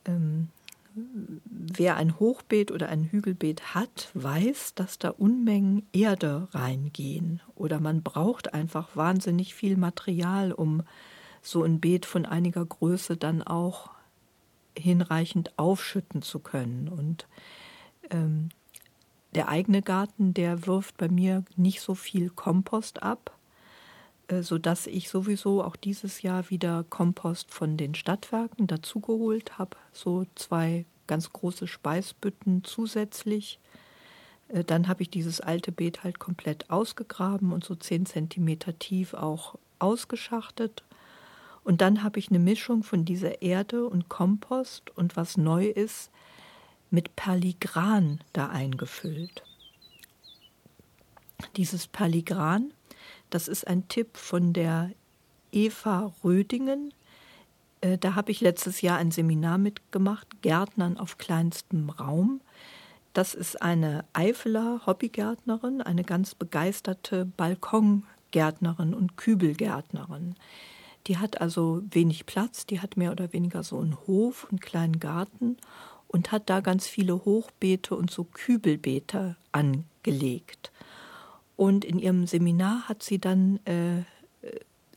Ähm, 0.05 0.49
wer 0.95 1.97
ein 1.97 2.19
Hochbeet 2.19 2.71
oder 2.71 2.89
ein 2.89 3.05
Hügelbeet 3.05 3.75
hat, 3.75 4.11
weiß, 4.15 4.75
dass 4.75 4.99
da 4.99 5.11
Unmengen 5.11 5.87
Erde 5.93 6.49
reingehen 6.53 7.41
oder 7.55 7.81
man 7.81 8.03
braucht 8.03 8.53
einfach 8.53 8.95
wahnsinnig 8.95 9.55
viel 9.55 9.77
Material, 9.77 10.53
um 10.53 10.83
so 11.43 11.65
ein 11.65 11.81
Beet 11.81 12.07
von 12.07 12.25
einiger 12.25 12.65
Größe 12.65 13.17
dann 13.17 13.43
auch 13.43 13.91
hinreichend 14.79 15.59
aufschütten 15.59 16.23
zu 16.23 16.39
können. 16.39 16.89
Und 16.89 17.27
ähm, 18.11 18.49
der 19.35 19.49
eigene 19.49 19.83
Garten, 19.83 20.33
der 20.35 20.67
wirft 20.67 20.97
bei 20.97 21.09
mir 21.09 21.45
nicht 21.57 21.81
so 21.81 21.95
viel 21.95 22.31
Kompost 22.31 23.03
ab, 23.03 23.37
äh, 24.29 24.43
sodass 24.43 24.87
ich 24.87 25.09
sowieso 25.09 25.63
auch 25.63 25.77
dieses 25.77 26.23
Jahr 26.23 26.49
wieder 26.49 26.85
Kompost 26.89 27.53
von 27.53 27.77
den 27.77 27.95
Stadtwerken 27.95 28.67
dazugeholt 28.69 29.59
habe. 29.59 29.77
So 29.93 30.25
zwei 30.37 30.87
ganz 31.09 31.33
große 31.33 31.67
Speisbütten 31.67 32.63
zusätzlich. 32.63 33.59
Äh, 34.49 34.63
dann 34.63 34.87
habe 34.87 35.03
ich 35.03 35.11
dieses 35.11 35.41
alte 35.41 35.73
Beet 35.73 36.05
halt 36.05 36.21
komplett 36.21 36.71
ausgegraben 36.71 37.53
und 37.53 37.65
so 37.65 37.75
zehn 37.75 38.07
Zentimeter 38.07 38.79
tief 38.79 39.13
auch 39.13 39.59
ausgeschachtet 39.81 40.85
und 41.65 41.81
dann 41.81 42.03
habe 42.03 42.19
ich 42.19 42.29
eine 42.31 42.39
Mischung 42.39 42.83
von 42.83 43.05
dieser 43.05 43.43
Erde 43.43 43.87
und 43.87 44.09
Kompost 44.09 44.91
und 44.97 45.17
was 45.17 45.37
neu 45.37 45.67
ist, 45.67 46.11
mit 46.91 47.17
Perligran 47.17 48.21
da 48.33 48.49
eingefüllt. 48.49 49.43
Dieses 51.57 51.87
Perligran, 51.87 52.73
das 53.31 53.49
ist 53.49 53.67
ein 53.67 53.89
Tipp 53.89 54.17
von 54.17 54.53
der 54.53 54.91
Eva 55.53 56.13
Rödingen. 56.23 56.93
Äh, 57.81 57.99
da 57.99 58.15
habe 58.15 58.31
ich 58.31 58.41
letztes 58.41 58.83
Jahr 58.83 58.99
ein 58.99 59.11
Seminar 59.11 59.59
mitgemacht, 59.59 60.43
Gärtnern 60.43 60.99
auf 60.99 61.19
kleinstem 61.19 61.91
Raum. 61.91 62.41
Das 63.13 63.35
ist 63.35 63.61
eine 63.61 64.05
Eifeler 64.13 64.83
Hobbygärtnerin, 64.87 65.83
eine 65.83 66.05
ganz 66.05 66.35
begeisterte 66.35 67.25
Balkongärtnerin 67.25 68.95
und 68.95 69.17
Kübelgärtnerin. 69.17 70.35
Die 71.07 71.19
hat 71.19 71.41
also 71.41 71.83
wenig 71.91 72.27
Platz, 72.27 72.67
die 72.67 72.81
hat 72.81 72.97
mehr 72.97 73.13
oder 73.13 73.33
weniger 73.33 73.63
so 73.63 73.79
einen 73.79 73.97
Hof, 74.07 74.47
einen 74.51 74.61
kleinen 74.61 75.01
Garten 75.01 75.57
und 76.07 76.31
hat 76.31 76.49
da 76.49 76.61
ganz 76.61 76.87
viele 76.87 77.25
Hochbeete 77.25 77.97
und 77.97 78.11
so 78.11 78.25
Kübelbeete 78.25 79.37
angelegt. 79.51 80.71
Und 81.57 81.85
in 81.85 81.99
ihrem 81.99 82.27
Seminar 82.27 82.89
hat 82.89 83.03
sie 83.03 83.19
dann 83.19 83.59
äh, 83.67 84.03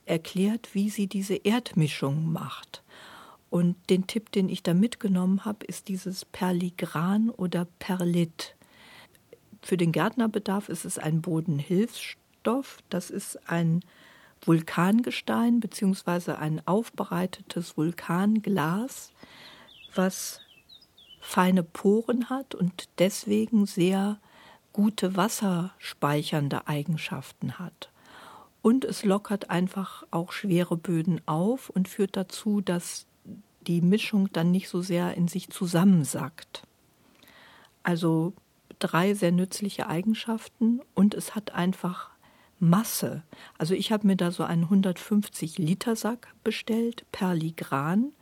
erklärt, 0.06 0.74
wie 0.74 0.90
sie 0.90 1.08
diese 1.08 1.36
Erdmischung 1.36 2.32
macht. 2.32 2.84
Und 3.50 3.76
den 3.90 4.08
Tipp, 4.08 4.32
den 4.32 4.50
ich 4.50 4.64
da 4.64 4.74
mitgenommen 4.74 5.46
habe, 5.46 5.66
ist 5.66 5.88
dieses 5.88 6.26
Perligran 6.26 7.30
oder 7.30 7.66
Perlit. 7.80 8.56
Für 9.62 9.78
den 9.78 9.92
Gärtnerbedarf 9.92 10.70
ist 10.70 10.86
es 10.86 11.00
ein 11.00 11.22
Bodenhilfsstoff. 11.22 12.80
Das 12.90 13.10
ist 13.10 13.50
ein 13.50 13.82
Vulkangestein 14.42 15.60
beziehungsweise 15.60 16.38
ein 16.38 16.62
aufbereitetes 16.68 17.78
Vulkanglas, 17.78 19.12
was 19.94 20.42
feine 21.20 21.64
Poren 21.64 22.30
hat 22.30 22.54
und 22.54 22.88
deswegen 23.00 23.66
sehr 23.66 24.20
gute 24.74 25.16
wasserspeichernde 25.16 26.68
Eigenschaften 26.68 27.58
hat. 27.58 27.90
Und 28.62 28.84
es 28.84 29.04
lockert 29.04 29.50
einfach 29.50 30.06
auch 30.12 30.32
schwere 30.32 30.76
Böden 30.76 31.22
auf 31.28 31.70
und 31.70 31.88
führt 31.88 32.18
dazu, 32.18 32.62
dass 32.62 33.06
die 33.68 33.82
Mischung 33.82 34.32
dann 34.34 34.52
nicht 34.52 34.70
so 34.70 34.82
sehr 34.82 35.16
in 35.16 35.28
sich 35.28 35.50
zusammensackt. 35.50 36.64
Also 37.84 38.34
drei 38.80 39.14
sehr 39.14 39.32
nützliche 39.32 39.88
Eigenschaften 39.88 40.82
und 40.94 41.14
es 41.14 41.36
hat 41.36 41.52
einfach 41.52 42.10
Masse. 42.60 43.24
Also 43.58 43.74
ich 43.74 43.92
habe 43.92 44.08
mir 44.08 44.16
da 44.16 44.32
so 44.32 44.44
einen 44.44 44.64
150 44.64 45.58
Liter 45.58 45.96
Sack 45.96 46.34
bestellt, 46.44 47.06
Perligran. 47.12 48.14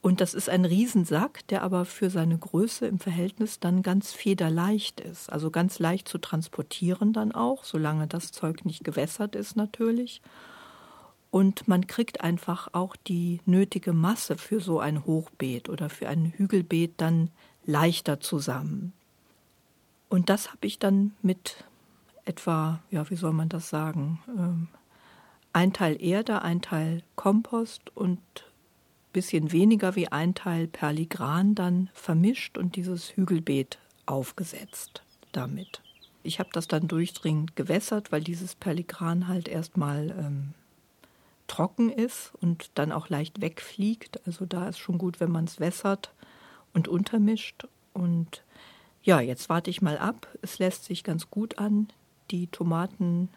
Und 0.00 0.20
das 0.20 0.34
ist 0.34 0.48
ein 0.48 0.64
Riesensack, 0.64 1.46
der 1.48 1.62
aber 1.62 1.84
für 1.84 2.10
seine 2.10 2.36
Größe 2.36 2.86
im 2.86 2.98
Verhältnis 2.98 3.60
dann 3.60 3.82
ganz 3.82 4.12
federleicht 4.12 5.00
ist. 5.00 5.30
Also 5.30 5.50
ganz 5.50 5.78
leicht 5.78 6.08
zu 6.08 6.18
transportieren 6.18 7.12
dann 7.12 7.30
auch, 7.30 7.62
solange 7.62 8.08
das 8.08 8.32
Zeug 8.32 8.64
nicht 8.64 8.82
gewässert 8.82 9.36
ist 9.36 9.56
natürlich. 9.56 10.20
Und 11.30 11.66
man 11.68 11.86
kriegt 11.86 12.20
einfach 12.20 12.68
auch 12.72 12.96
die 12.96 13.40
nötige 13.46 13.92
Masse 13.92 14.36
für 14.36 14.60
so 14.60 14.80
ein 14.80 15.06
Hochbeet 15.06 15.68
oder 15.68 15.88
für 15.88 16.08
ein 16.08 16.32
Hügelbeet 16.36 16.94
dann 16.96 17.30
leichter 17.64 18.20
zusammen. 18.20 18.92
Und 20.08 20.28
das 20.28 20.48
habe 20.48 20.66
ich 20.66 20.78
dann 20.78 21.14
mit 21.22 21.64
etwa, 22.24 22.82
ja, 22.90 23.08
wie 23.10 23.16
soll 23.16 23.32
man 23.32 23.48
das 23.48 23.68
sagen, 23.68 24.20
ähm, 24.28 24.68
ein 25.52 25.72
Teil 25.72 26.02
Erde, 26.02 26.42
ein 26.42 26.62
Teil 26.62 27.02
Kompost 27.16 27.94
und 27.96 28.20
bisschen 29.12 29.52
weniger 29.52 29.94
wie 29.94 30.08
ein 30.08 30.34
Teil 30.34 30.66
Perligran 30.66 31.54
dann 31.54 31.90
vermischt 31.92 32.56
und 32.56 32.76
dieses 32.76 33.14
Hügelbeet 33.16 33.78
aufgesetzt 34.06 35.02
damit. 35.32 35.82
Ich 36.22 36.38
habe 36.38 36.50
das 36.52 36.68
dann 36.68 36.88
durchdringend 36.88 37.56
gewässert, 37.56 38.12
weil 38.12 38.22
dieses 38.22 38.54
Perligran 38.54 39.28
halt 39.28 39.48
erstmal 39.48 40.10
ähm, 40.10 40.54
trocken 41.46 41.90
ist 41.90 42.32
und 42.40 42.70
dann 42.74 42.92
auch 42.92 43.08
leicht 43.08 43.40
wegfliegt. 43.40 44.26
Also 44.26 44.46
da 44.46 44.68
ist 44.68 44.78
schon 44.78 44.98
gut, 44.98 45.20
wenn 45.20 45.30
man 45.30 45.44
es 45.44 45.60
wässert 45.60 46.12
und 46.72 46.88
untermischt. 46.88 47.66
Und 47.92 48.44
ja, 49.02 49.20
jetzt 49.20 49.48
warte 49.48 49.68
ich 49.68 49.82
mal 49.82 49.98
ab. 49.98 50.28
Es 50.42 50.58
lässt 50.58 50.84
sich 50.84 51.04
ganz 51.04 51.28
gut 51.28 51.58
an. 51.58 51.88
Die 52.32 52.46
Tomaten 52.46 53.28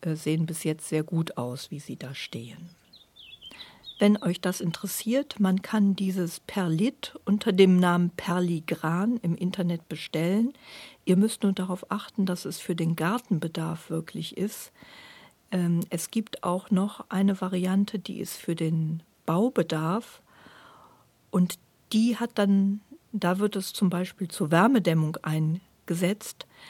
äh, 0.00 0.16
sehen 0.16 0.44
bis 0.44 0.64
jetzt 0.64 0.88
sehr 0.88 1.04
gut 1.04 1.36
aus, 1.36 1.70
wie 1.70 1.78
sie 1.78 1.96
da 1.96 2.14
stehen. 2.14 2.70
Wenn 4.00 4.20
euch 4.20 4.40
das 4.40 4.60
interessiert, 4.60 5.38
man 5.38 5.62
kann 5.62 5.94
dieses 5.94 6.40
Perlit 6.40 7.14
unter 7.24 7.52
dem 7.52 7.78
Namen 7.78 8.10
Perligran 8.10 9.18
im 9.18 9.36
Internet 9.36 9.88
bestellen. 9.88 10.52
Ihr 11.04 11.16
müsst 11.16 11.44
nur 11.44 11.52
darauf 11.52 11.88
achten, 11.92 12.26
dass 12.26 12.44
es 12.44 12.58
für 12.58 12.74
den 12.74 12.96
Gartenbedarf 12.96 13.88
wirklich 13.88 14.36
ist. 14.36 14.72
Ähm, 15.52 15.82
es 15.88 16.10
gibt 16.10 16.42
auch 16.42 16.72
noch 16.72 17.08
eine 17.08 17.40
Variante, 17.40 18.00
die 18.00 18.18
ist 18.18 18.36
für 18.36 18.56
den 18.56 19.04
Baubedarf 19.24 20.20
und 21.30 21.60
die 21.92 22.16
hat 22.16 22.32
dann, 22.34 22.80
da 23.12 23.38
wird 23.38 23.54
es 23.54 23.72
zum 23.72 23.88
Beispiel 23.88 24.26
zur 24.26 24.50
Wärmedämmung 24.50 25.18
eingesetzt. 25.22 25.71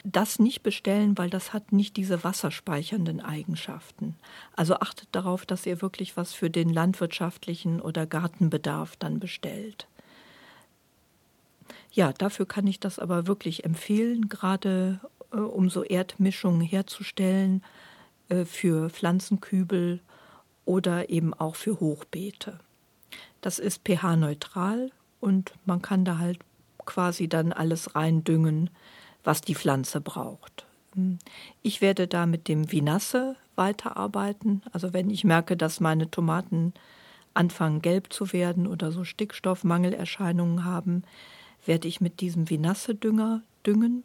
Das 0.03 0.39
nicht 0.39 0.63
bestellen, 0.63 1.17
weil 1.17 1.29
das 1.29 1.53
hat 1.53 1.71
nicht 1.71 1.97
diese 1.97 2.23
wasserspeichernden 2.23 3.21
Eigenschaften. 3.21 4.15
Also 4.55 4.75
achtet 4.75 5.09
darauf, 5.11 5.45
dass 5.45 5.65
ihr 5.65 5.81
wirklich 5.81 6.17
was 6.17 6.33
für 6.33 6.49
den 6.49 6.69
landwirtschaftlichen 6.69 7.79
oder 7.79 8.05
Gartenbedarf 8.05 8.95
dann 8.97 9.19
bestellt. 9.19 9.87
Ja, 11.91 12.11
dafür 12.11 12.47
kann 12.47 12.65
ich 12.65 12.79
das 12.79 12.97
aber 12.97 13.27
wirklich 13.27 13.65
empfehlen, 13.65 14.27
gerade 14.27 14.99
äh, 15.31 15.37
um 15.37 15.69
so 15.69 15.83
Erdmischungen 15.83 16.61
herzustellen 16.61 17.63
äh, 18.29 18.45
für 18.45 18.89
Pflanzenkübel 18.89 19.99
oder 20.65 21.09
eben 21.09 21.33
auch 21.33 21.55
für 21.55 21.79
Hochbeete. 21.79 22.59
Das 23.41 23.59
ist 23.59 23.81
pH-neutral 23.87 24.91
und 25.19 25.53
man 25.65 25.81
kann 25.81 26.05
da 26.05 26.17
halt 26.17 26.39
quasi 26.85 27.27
dann 27.27 27.53
alles 27.53 27.95
reindüngen, 27.95 28.69
was 29.23 29.41
die 29.41 29.55
Pflanze 29.55 30.01
braucht. 30.01 30.65
Ich 31.61 31.81
werde 31.81 32.07
da 32.07 32.25
mit 32.25 32.47
dem 32.47 32.71
Vinasse 32.71 33.35
weiterarbeiten. 33.55 34.61
Also 34.71 34.93
wenn 34.93 35.09
ich 35.09 35.23
merke, 35.23 35.57
dass 35.57 35.79
meine 35.79 36.09
Tomaten 36.09 36.73
anfangen 37.33 37.81
gelb 37.81 38.13
zu 38.13 38.31
werden 38.31 38.67
oder 38.67 38.91
so 38.91 39.03
Stickstoffmangelerscheinungen 39.03 40.65
haben, 40.65 41.03
werde 41.65 41.87
ich 41.87 42.01
mit 42.01 42.19
diesem 42.19 42.49
Vinasse-Dünger 42.49 43.41
düngen. 43.65 44.03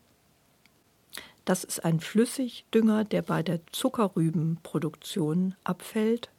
Das 1.45 1.65
ist 1.65 1.85
ein 1.85 2.01
Flüssigdünger, 2.01 3.05
der 3.05 3.23
bei 3.23 3.43
der 3.43 3.61
Zuckerrübenproduktion 3.73 5.55
abfällt. 5.65 6.31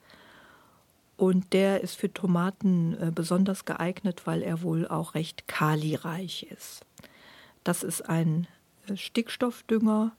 Und 1.17 1.51
der 1.51 1.81
ist 1.81 1.95
für 1.95 2.13
Tomaten 2.13 2.93
äh, 2.93 3.11
besonders 3.13 3.65
geeignet, 3.65 4.21
weil 4.25 4.41
er 4.41 4.61
wohl 4.61 4.87
auch 4.87 5.15
recht 5.15 5.47
kalireich 5.47 6.43
ist. 6.43 6.85
Das 7.63 7.83
ist 7.83 8.07
ein 8.07 8.47
Stickstoffdünger. 8.97 10.11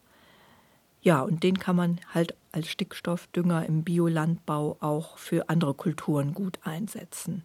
Ja, 1.02 1.22
und 1.22 1.42
den 1.42 1.58
kann 1.58 1.76
man 1.76 2.00
halt 2.12 2.34
als 2.52 2.68
Stickstoffdünger 2.68 3.64
im 3.66 3.84
Biolandbau 3.84 4.76
auch 4.80 5.18
für 5.18 5.48
andere 5.48 5.74
Kulturen 5.74 6.34
gut 6.34 6.58
einsetzen. 6.64 7.42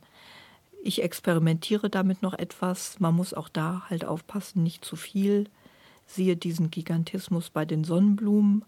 Ich 0.83 1.01
experimentiere 1.01 1.89
damit 1.89 2.21
noch 2.21 2.33
etwas. 2.33 2.99
Man 2.99 3.15
muss 3.15 3.33
auch 3.33 3.49
da 3.49 3.83
halt 3.89 4.05
aufpassen, 4.05 4.61
nicht 4.63 4.83
zu 4.83 4.95
viel 4.95 5.47
siehe 6.07 6.35
diesen 6.35 6.71
Gigantismus 6.71 7.49
bei 7.49 7.65
den 7.65 7.83
Sonnenblumen. 7.83 8.63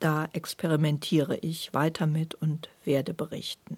Da 0.00 0.28
experimentiere 0.32 1.36
ich 1.38 1.72
weiter 1.74 2.06
mit 2.06 2.34
und 2.34 2.68
werde 2.84 3.14
berichten. 3.14 3.76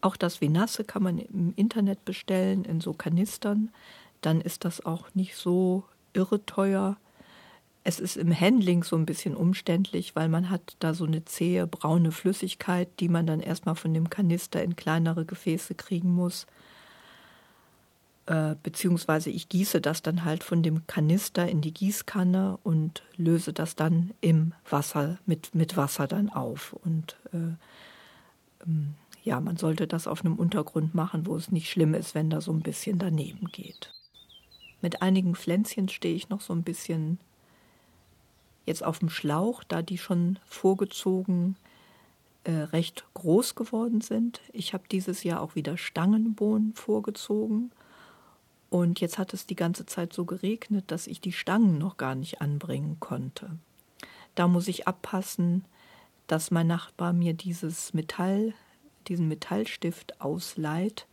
Auch 0.00 0.16
das 0.16 0.40
Venasse 0.40 0.84
kann 0.84 1.02
man 1.02 1.18
im 1.18 1.52
Internet 1.56 2.04
bestellen 2.04 2.64
in 2.64 2.80
so 2.80 2.92
Kanistern. 2.92 3.70
Dann 4.26 4.40
ist 4.40 4.64
das 4.64 4.84
auch 4.84 5.06
nicht 5.14 5.36
so 5.36 5.84
irre 6.12 6.44
teuer. 6.44 6.96
Es 7.84 8.00
ist 8.00 8.16
im 8.16 8.34
Handling 8.34 8.82
so 8.82 8.96
ein 8.96 9.06
bisschen 9.06 9.36
umständlich, 9.36 10.16
weil 10.16 10.28
man 10.28 10.50
hat 10.50 10.74
da 10.80 10.94
so 10.94 11.04
eine 11.04 11.24
zähe 11.24 11.68
braune 11.68 12.10
Flüssigkeit, 12.10 12.88
die 12.98 13.08
man 13.08 13.28
dann 13.28 13.38
erstmal 13.38 13.76
von 13.76 13.94
dem 13.94 14.10
Kanister 14.10 14.64
in 14.64 14.74
kleinere 14.74 15.24
Gefäße 15.26 15.76
kriegen 15.76 16.12
muss. 16.12 16.48
Äh, 18.26 18.56
beziehungsweise 18.64 19.30
ich 19.30 19.48
gieße 19.48 19.80
das 19.80 20.02
dann 20.02 20.24
halt 20.24 20.42
von 20.42 20.64
dem 20.64 20.88
Kanister 20.88 21.48
in 21.48 21.60
die 21.60 21.72
Gießkanne 21.72 22.58
und 22.64 23.04
löse 23.16 23.52
das 23.52 23.76
dann 23.76 24.10
im 24.20 24.54
Wasser, 24.68 25.18
mit, 25.24 25.54
mit 25.54 25.76
Wasser 25.76 26.08
dann 26.08 26.30
auf. 26.30 26.72
Und 26.72 27.16
äh, 27.32 27.54
ähm, 28.66 28.94
ja, 29.22 29.38
man 29.38 29.56
sollte 29.56 29.86
das 29.86 30.08
auf 30.08 30.24
einem 30.24 30.34
Untergrund 30.34 30.96
machen, 30.96 31.26
wo 31.26 31.36
es 31.36 31.52
nicht 31.52 31.70
schlimm 31.70 31.94
ist, 31.94 32.16
wenn 32.16 32.28
da 32.28 32.40
so 32.40 32.50
ein 32.50 32.62
bisschen 32.62 32.98
daneben 32.98 33.46
geht. 33.52 33.95
Mit 34.86 35.02
einigen 35.02 35.34
Pflänzchen 35.34 35.88
stehe 35.88 36.14
ich 36.14 36.28
noch 36.28 36.40
so 36.40 36.52
ein 36.52 36.62
bisschen 36.62 37.18
jetzt 38.66 38.84
auf 38.84 39.00
dem 39.00 39.10
Schlauch, 39.10 39.64
da 39.64 39.82
die 39.82 39.98
schon 39.98 40.38
vorgezogen 40.46 41.56
äh, 42.44 42.52
recht 42.52 43.04
groß 43.14 43.56
geworden 43.56 44.00
sind. 44.00 44.40
Ich 44.52 44.74
habe 44.74 44.84
dieses 44.88 45.24
Jahr 45.24 45.40
auch 45.40 45.56
wieder 45.56 45.76
Stangenbohnen 45.76 46.72
vorgezogen 46.74 47.72
und 48.70 49.00
jetzt 49.00 49.18
hat 49.18 49.34
es 49.34 49.44
die 49.44 49.56
ganze 49.56 49.86
Zeit 49.86 50.12
so 50.12 50.24
geregnet, 50.24 50.84
dass 50.86 51.08
ich 51.08 51.20
die 51.20 51.32
Stangen 51.32 51.78
noch 51.78 51.96
gar 51.96 52.14
nicht 52.14 52.40
anbringen 52.40 52.98
konnte. 53.00 53.58
Da 54.36 54.46
muss 54.46 54.68
ich 54.68 54.86
abpassen, 54.86 55.64
dass 56.28 56.52
mein 56.52 56.68
Nachbar 56.68 57.12
mir 57.12 57.34
dieses 57.34 57.92
Metall, 57.92 58.54
diesen 59.08 59.26
Metallstift 59.26 60.20
ausleiht. 60.20 61.08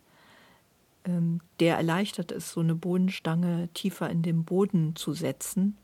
Ähm, 1.06 1.42
der 1.60 1.78
erleichtert 1.78 2.32
es, 2.32 2.52
so 2.52 2.62
eine 2.62 2.76
Bohnenstange 2.76 3.70
tiefer 3.74 4.10
in 4.10 4.22
den 4.22 4.44
Boden 4.44 4.96
zu 4.96 5.14
setzen. 5.14 5.78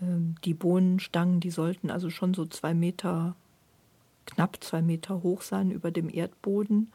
Ähm, 0.00 0.36
die 0.44 0.54
Bohnenstangen, 0.54 1.40
die 1.40 1.50
sollten 1.50 1.90
also 1.90 2.10
schon 2.10 2.34
so 2.34 2.46
zwei 2.46 2.74
Meter, 2.74 3.34
knapp 4.26 4.62
zwei 4.62 4.82
Meter 4.82 5.22
hoch 5.22 5.42
sein 5.42 5.70
über 5.70 5.90
dem 5.90 6.08
Erdboden 6.12 6.92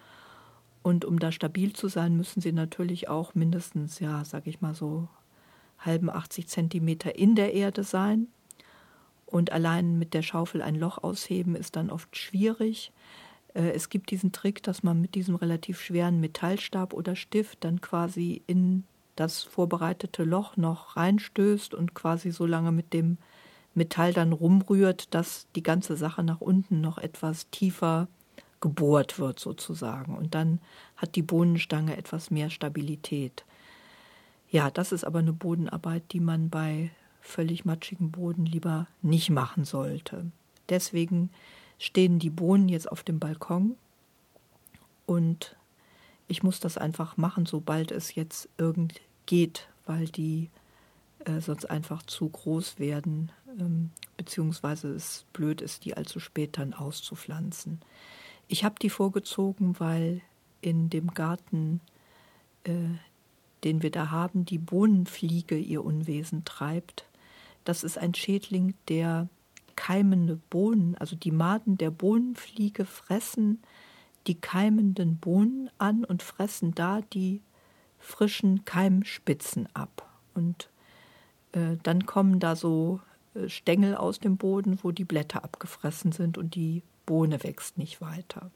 und 0.83 1.05
um 1.05 1.17
da 1.17 1.31
stabil 1.31 1.73
zu 1.73 1.87
sein, 1.87 2.17
müssen 2.17 2.41
sie 2.41 2.51
natürlich 2.51 3.07
auch 3.07 3.35
mindestens, 3.35 3.99
ja, 3.99 4.23
sag 4.25 4.45
ich 4.47 4.59
mal 4.59 4.75
so, 4.75 5.07
halben 5.79 6.09
80 6.09 6.47
Zentimeter 6.47 7.15
in 7.15 7.35
der 7.35 7.53
Erde 7.53 7.83
sein. 7.83 8.27
Und 9.25 9.51
allein 9.51 9.97
mit 9.97 10.13
der 10.13 10.21
Schaufel 10.21 10.61
ein 10.61 10.75
Loch 10.75 11.01
ausheben 11.01 11.55
ist 11.55 11.77
dann 11.77 11.89
oft 11.89 12.15
schwierig. 12.17 12.91
Äh, 13.53 13.71
es 13.71 13.89
gibt 13.89 14.11
diesen 14.11 14.31
Trick, 14.31 14.63
dass 14.63 14.83
man 14.83 15.01
mit 15.01 15.15
diesem 15.15 15.35
relativ 15.35 15.81
schweren 15.81 16.19
Metallstab 16.19 16.93
oder 16.93 17.15
Stift 17.15 17.63
dann 17.63 17.81
quasi 17.81 18.41
in 18.47 18.83
das 19.15 19.43
vorbereitete 19.43 20.23
Loch 20.23 20.57
noch 20.57 20.97
reinstößt 20.97 21.73
und 21.73 21.93
quasi 21.93 22.31
so 22.31 22.45
lange 22.45 22.71
mit 22.71 22.93
dem 22.93 23.17
Metall 23.75 24.13
dann 24.13 24.33
rumrührt, 24.33 25.13
dass 25.13 25.47
die 25.55 25.63
ganze 25.63 25.95
Sache 25.95 26.23
nach 26.23 26.41
unten 26.41 26.81
noch 26.81 26.97
etwas 26.97 27.49
tiefer 27.49 28.07
gebohrt 28.61 29.19
wird 29.19 29.39
sozusagen. 29.39 30.15
Und 30.15 30.35
dann 30.35 30.59
hat 30.95 31.15
die 31.15 31.21
Bohnenstange 31.21 31.97
etwas 31.97 32.31
mehr 32.31 32.49
Stabilität. 32.49 33.45
Ja, 34.49 34.69
das 34.71 34.91
ist 34.91 35.03
aber 35.03 35.19
eine 35.19 35.33
Bodenarbeit, 35.33 36.03
die 36.11 36.19
man 36.19 36.49
bei 36.49 36.91
völlig 37.21 37.65
matschigem 37.65 38.11
Boden 38.11 38.45
lieber 38.45 38.87
nicht 39.01 39.29
machen 39.29 39.65
sollte. 39.65 40.31
Deswegen 40.69 41.29
stehen 41.83 42.17
die 42.17 42.29
Bohnen 42.29 42.69
jetzt 42.69 42.89
auf 42.89 43.03
dem 43.03 43.19
Balkon 43.19 43.75
und 45.05 45.57
ich 46.29 46.41
muss 46.41 46.61
das 46.61 46.77
einfach 46.77 47.17
machen, 47.17 47.45
sobald 47.45 47.91
es 47.91 48.15
jetzt 48.15 48.47
irgend 48.57 49.01
geht, 49.25 49.67
weil 49.85 50.07
die 50.07 50.49
äh, 51.25 51.41
sonst 51.41 51.69
einfach 51.69 52.01
zu 52.03 52.29
groß 52.29 52.79
werden, 52.79 53.33
ähm, 53.59 53.89
beziehungsweise 54.15 54.93
es 54.93 55.25
blöd 55.33 55.59
ist, 55.59 55.83
die 55.83 55.97
allzu 55.97 56.21
spät 56.21 56.57
dann 56.57 56.73
auszupflanzen. 56.73 57.81
Ich 58.47 58.63
habe 58.63 58.75
die 58.81 58.89
vorgezogen, 58.89 59.77
weil 59.77 60.21
in 60.61 60.89
dem 60.89 61.13
Garten, 61.13 61.81
äh, 62.63 62.95
den 63.65 63.81
wir 63.81 63.91
da 63.91 64.09
haben, 64.09 64.45
die 64.45 64.57
Bohnenfliege 64.57 65.57
ihr 65.57 65.83
Unwesen 65.83 66.45
treibt. 66.45 67.03
Das 67.65 67.83
ist 67.83 67.97
ein 67.97 68.13
Schädling, 68.13 68.73
der 68.87 69.27
keimende 69.75 70.37
Bohnen, 70.49 70.95
also 70.95 71.15
die 71.15 71.31
Maden 71.31 71.77
der 71.77 71.91
Bohnenfliege 71.91 72.85
fressen 72.85 73.61
die 74.27 74.35
keimenden 74.35 75.17
Bohnen 75.17 75.69
an 75.77 76.05
und 76.05 76.23
fressen 76.23 76.73
da 76.73 77.01
die 77.01 77.41
frischen 77.99 78.65
Keimspitzen 78.65 79.67
ab. 79.73 80.09
Und 80.33 80.69
äh, 81.51 81.77
dann 81.83 82.05
kommen 82.05 82.39
da 82.39 82.55
so 82.55 82.99
äh, 83.35 83.49
Stängel 83.49 83.95
aus 83.95 84.19
dem 84.19 84.37
Boden, 84.37 84.79
wo 84.81 84.91
die 84.91 85.05
Blätter 85.05 85.43
abgefressen 85.43 86.11
sind 86.11 86.37
und 86.37 86.55
die 86.55 86.83
Bohne 87.05 87.43
wächst 87.43 87.77
nicht 87.77 88.01
weiter. 88.01 88.49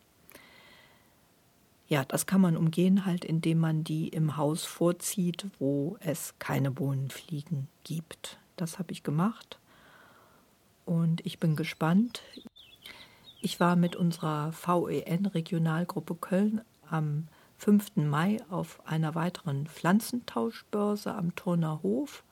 Ja, 1.90 2.04
das 2.04 2.26
kann 2.26 2.42
man 2.42 2.58
umgehen 2.58 3.06
halt, 3.06 3.24
indem 3.24 3.60
man 3.60 3.84
die 3.84 4.10
im 4.10 4.36
Haus 4.36 4.66
vorzieht, 4.66 5.48
wo 5.58 5.98
es 6.02 6.34
keine 6.38 6.70
Bohnenfliegen 6.70 7.70
gibt. 7.84 8.40
Das 8.58 8.78
habe 8.78 8.92
ich 8.92 9.04
gemacht 9.04 9.58
und 10.88 11.26
ich 11.26 11.40
bin 11.40 11.56
gespannt. 11.56 12.22
Ich 13.42 13.60
war 13.60 13.76
mit 13.76 13.96
unserer 13.96 14.52
VEN 14.52 15.28
Regionalgruppe 15.28 16.16
Köln 16.16 16.62
am 16.90 17.28
5. 17.58 17.98
Mai 17.98 18.38
auf 18.50 18.86
einer 18.88 19.14
weiteren 19.14 19.68
Pflanzentauschbörse 19.68 21.14
am 21.14 21.36
Turner 21.36 21.82
Hof 21.84 22.24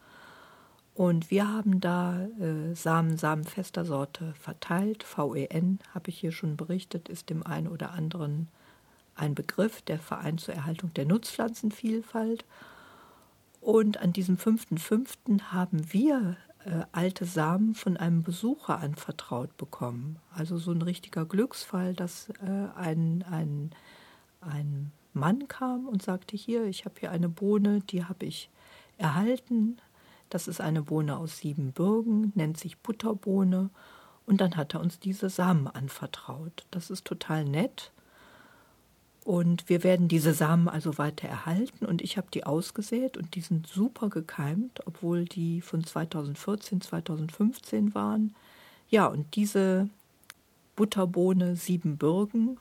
und 0.95 1.29
wir 1.29 1.51
haben 1.51 1.81
da 1.81 2.25
äh, 2.39 2.73
Samen, 2.73 3.17
Samen 3.17 3.43
fester 3.43 3.83
Sorte 3.83 4.33
verteilt. 4.39 5.03
VEN, 5.03 5.79
habe 5.93 6.09
ich 6.09 6.17
hier 6.17 6.31
schon 6.31 6.55
berichtet, 6.55 7.09
ist 7.09 7.29
dem 7.29 7.45
einen 7.45 7.67
oder 7.67 7.91
anderen 7.91 8.47
ein 9.13 9.35
Begriff, 9.35 9.81
der 9.81 9.99
Verein 9.99 10.37
zur 10.37 10.53
Erhaltung 10.53 10.93
der 10.93 11.05
Nutzpflanzenvielfalt. 11.05 12.45
Und 13.59 13.97
an 13.97 14.13
diesem 14.13 14.37
5.5. 14.37 15.41
haben 15.51 15.91
wir 15.91 16.37
äh, 16.65 16.83
alte 16.91 17.25
Samen 17.25 17.75
von 17.75 17.95
einem 17.95 18.23
Besucher 18.23 18.79
anvertraut 18.79 19.55
bekommen. 19.55 20.17
Also 20.33 20.57
so 20.57 20.71
ein 20.71 20.81
richtiger 20.81 21.25
Glücksfall, 21.25 21.93
dass 21.93 22.29
äh, 22.41 22.67
ein, 22.75 23.23
ein, 23.29 23.71
ein 24.41 24.91
Mann 25.13 25.47
kam 25.47 25.87
und 25.87 26.01
sagte, 26.01 26.35
hier, 26.35 26.65
ich 26.65 26.85
habe 26.85 26.95
hier 26.99 27.11
eine 27.11 27.29
Bohne, 27.29 27.81
die 27.81 28.03
habe 28.03 28.25
ich 28.25 28.49
erhalten, 28.97 29.77
das 30.29 30.47
ist 30.47 30.59
eine 30.59 30.81
Bohne 30.81 31.17
aus 31.17 31.37
Siebenbürgen, 31.37 32.31
nennt 32.35 32.57
sich 32.57 32.79
Butterbohne. 32.79 33.69
Und 34.25 34.41
dann 34.41 34.57
hat 34.57 34.73
er 34.73 34.81
uns 34.81 34.99
diese 34.99 35.29
Samen 35.29 35.67
anvertraut. 35.67 36.65
Das 36.71 36.89
ist 36.89 37.05
total 37.05 37.45
nett. 37.45 37.91
Und 39.25 39.67
wir 39.67 39.83
werden 39.83 40.07
diese 40.07 40.33
Samen 40.33 40.69
also 40.69 40.97
weiter 40.97 41.27
erhalten. 41.27 41.85
Und 41.85 42.01
ich 42.01 42.15
habe 42.15 42.27
die 42.33 42.45
ausgesät 42.45 43.17
und 43.17 43.35
die 43.35 43.41
sind 43.41 43.67
super 43.67 44.07
gekeimt, 44.09 44.79
obwohl 44.85 45.25
die 45.25 45.59
von 45.59 45.83
2014, 45.83 46.79
2015 46.79 47.93
waren. 47.93 48.33
Ja, 48.87 49.07
und 49.07 49.35
diese 49.35 49.89
Butterbohne 50.77 51.57
Siebenbürgen, 51.57 52.57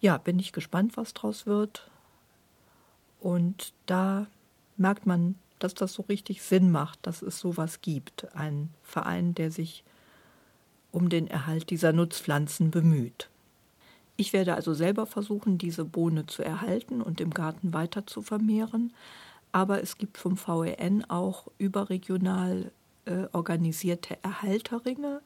ja, 0.00 0.18
bin 0.18 0.38
ich 0.38 0.52
gespannt, 0.52 0.96
was 0.96 1.14
draus 1.14 1.46
wird. 1.46 1.90
Und 3.18 3.72
da 3.86 4.28
merkt 4.76 5.06
man 5.06 5.36
dass 5.58 5.74
das 5.74 5.94
so 5.94 6.02
richtig 6.02 6.42
Sinn 6.42 6.70
macht, 6.70 6.98
dass 7.02 7.22
es 7.22 7.38
sowas 7.38 7.80
gibt. 7.80 8.34
Ein 8.34 8.70
Verein, 8.82 9.34
der 9.34 9.50
sich 9.50 9.84
um 10.92 11.08
den 11.08 11.28
Erhalt 11.28 11.70
dieser 11.70 11.92
Nutzpflanzen 11.92 12.70
bemüht. 12.70 13.28
Ich 14.16 14.32
werde 14.32 14.54
also 14.54 14.72
selber 14.72 15.06
versuchen, 15.06 15.58
diese 15.58 15.84
Bohne 15.84 16.26
zu 16.26 16.42
erhalten 16.42 17.02
und 17.02 17.20
im 17.20 17.30
Garten 17.30 17.74
weiter 17.74 18.06
zu 18.06 18.22
vermehren. 18.22 18.92
Aber 19.52 19.82
es 19.82 19.98
gibt 19.98 20.18
vom 20.18 20.36
VEN 20.36 21.04
auch 21.08 21.48
überregional 21.58 22.70
äh, 23.04 23.26
organisierte 23.32 24.18
Erhalterringe. 24.22 25.20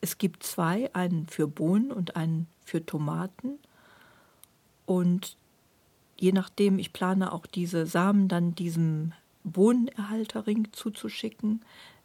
Es 0.00 0.18
gibt 0.18 0.42
zwei, 0.42 0.92
einen 0.94 1.26
für 1.26 1.46
Bohnen 1.46 1.92
und 1.92 2.16
einen 2.16 2.46
für 2.64 2.84
Tomaten. 2.84 3.58
Und 4.86 5.36
je 6.18 6.32
nachdem, 6.32 6.78
ich 6.78 6.92
plane 6.92 7.32
auch 7.32 7.46
diese 7.46 7.86
Samen 7.86 8.28
dann 8.28 8.54
diesem 8.54 9.12
Bohnenerhalterring 9.44 10.68
zuzuschicken. 10.72 11.62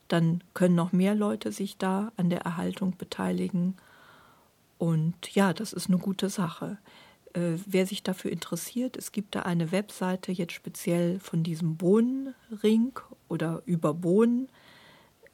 Dann 0.08 0.44
können 0.54 0.76
noch 0.76 0.92
mehr 0.92 1.16
Leute 1.16 1.52
sich 1.52 1.78
da 1.78 2.12
an 2.18 2.30
der 2.30 2.42
Erhaltung 2.42 2.96
beteiligen. 2.98 3.76
Und 4.78 5.34
ja, 5.34 5.54
das 5.54 5.74
ist 5.74 5.88
eine 5.88 5.98
gute 5.98 6.30
Sache. 6.30 6.78
Äh, 7.34 7.58
wer 7.66 7.86
sich 7.86 8.04
dafür 8.04 8.32
interessiert, 8.32 8.98
es 8.98 9.12
gibt 9.12 9.36
da 9.36 9.42
eine 9.42 9.72
Webseite 9.72 10.32
jetzt 10.32 10.54
speziell 10.54 11.20
von 11.20 11.44
diesem 11.44 11.78
Bohnenring 11.78 12.94
oder 13.28 13.62
über 13.66 13.94
Bohnen 13.94 14.50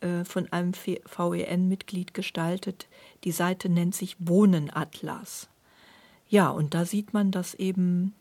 äh, 0.02 0.24
von 0.24 0.52
einem 0.52 0.74
VEN-Mitglied 0.74 2.14
gestaltet. 2.14 2.88
Die 3.24 3.32
Seite 3.32 3.70
nennt 3.70 3.96
sich 3.96 4.18
Bohnenatlas. 4.18 5.48
Ja, 6.28 6.50
und 6.50 6.74
da 6.74 6.86
sieht 6.86 7.14
man, 7.14 7.32
dass 7.32 7.54
eben 7.56 8.14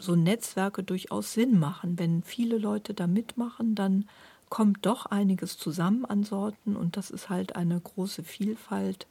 so 0.00 0.16
Netzwerke 0.16 0.82
durchaus 0.82 1.32
Sinn 1.32 1.58
machen. 1.58 1.98
Wenn 1.98 2.22
viele 2.22 2.58
Leute 2.58 2.94
da 2.94 3.06
mitmachen, 3.06 3.74
dann 3.74 4.08
kommt 4.48 4.84
doch 4.84 5.06
einiges 5.06 5.56
zusammen 5.58 6.04
an 6.04 6.24
Sorten 6.24 6.76
und 6.76 6.96
das 6.96 7.10
ist 7.10 7.30
halt 7.30 7.56
eine 7.56 7.80
große 7.80 8.22
Vielfalt, 8.22 9.06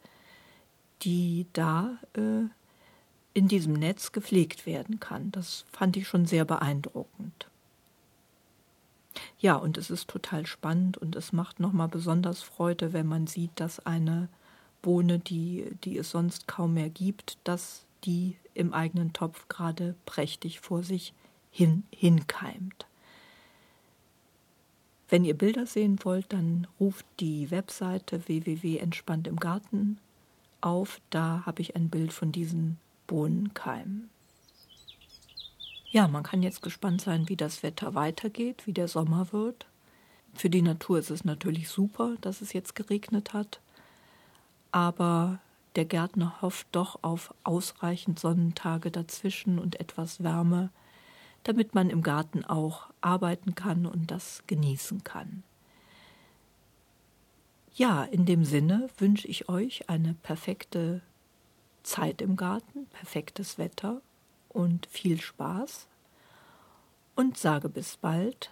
die 1.03 1.45
da 1.53 1.97
äh, 2.13 2.47
in 3.33 3.47
diesem 3.47 3.73
Netz 3.73 4.11
gepflegt 4.11 4.65
werden 4.65 4.99
kann. 4.99 5.31
Das 5.31 5.65
fand 5.71 5.97
ich 5.97 6.07
schon 6.07 6.25
sehr 6.25 6.45
beeindruckend. 6.45 7.47
Ja, 9.39 9.55
und 9.55 9.77
es 9.77 9.89
ist 9.89 10.07
total 10.09 10.45
spannend 10.45 10.97
und 10.97 11.15
es 11.15 11.33
macht 11.33 11.59
nochmal 11.59 11.87
besonders 11.87 12.41
Freude, 12.41 12.93
wenn 12.93 13.07
man 13.07 13.27
sieht, 13.27 13.51
dass 13.55 13.85
eine 13.85 14.29
Bohne, 14.81 15.19
die, 15.19 15.65
die 15.83 15.97
es 15.97 16.11
sonst 16.11 16.47
kaum 16.47 16.73
mehr 16.73 16.89
gibt, 16.89 17.37
dass 17.43 17.85
die 18.03 18.35
im 18.53 18.73
eigenen 18.73 19.13
Topf 19.13 19.47
gerade 19.47 19.95
prächtig 20.05 20.59
vor 20.59 20.83
sich 20.83 21.13
hin 21.51 21.83
hinkeimt. 21.91 22.85
Wenn 25.09 25.25
ihr 25.25 25.37
Bilder 25.37 25.65
sehen 25.65 25.99
wollt, 26.03 26.31
dann 26.31 26.67
ruft 26.79 27.05
die 27.19 27.51
Webseite 27.51 28.27
www.entspannt 28.27 29.27
im 29.27 29.35
Garten 29.35 29.99
auf. 30.61 31.01
Da 31.09 31.43
habe 31.45 31.61
ich 31.61 31.75
ein 31.75 31.89
Bild 31.89 32.13
von 32.13 32.31
diesen 32.31 32.77
Bohnenkeimen. 33.07 34.09
Ja, 35.91 36.07
man 36.07 36.23
kann 36.23 36.41
jetzt 36.41 36.61
gespannt 36.61 37.01
sein, 37.01 37.27
wie 37.27 37.35
das 37.35 37.63
Wetter 37.63 37.95
weitergeht, 37.95 38.65
wie 38.65 38.73
der 38.73 38.87
Sommer 38.87 39.33
wird. 39.33 39.65
Für 40.33 40.49
die 40.49 40.61
Natur 40.61 40.99
ist 40.99 41.11
es 41.11 41.25
natürlich 41.25 41.67
super, 41.67 42.15
dass 42.21 42.41
es 42.41 42.53
jetzt 42.53 42.75
geregnet 42.75 43.33
hat. 43.33 43.59
Aber 44.71 45.39
der 45.75 45.85
Gärtner 45.85 46.41
hofft 46.41 46.67
doch 46.71 46.99
auf 47.01 47.33
ausreichend 47.43 48.19
Sonnentage 48.19 48.91
dazwischen 48.91 49.59
und 49.59 49.79
etwas 49.79 50.23
Wärme, 50.23 50.69
damit 51.43 51.75
man 51.75 51.89
im 51.89 52.03
Garten 52.03 52.45
auch 52.45 52.87
arbeiten 53.01 53.55
kann 53.55 53.85
und 53.85 54.11
das 54.11 54.43
genießen 54.47 55.03
kann. 55.03 55.43
Ja, 57.73 58.03
in 58.03 58.25
dem 58.25 58.43
Sinne 58.43 58.89
wünsche 58.97 59.27
ich 59.27 59.47
euch 59.47 59.89
eine 59.89 60.13
perfekte 60.13 61.01
Zeit 61.83 62.21
im 62.21 62.35
Garten, 62.35 62.85
perfektes 62.87 63.57
Wetter 63.57 64.01
und 64.49 64.87
viel 64.87 65.21
Spaß 65.21 65.87
und 67.15 67.37
sage 67.37 67.69
bis 67.69 67.95
bald, 67.95 68.51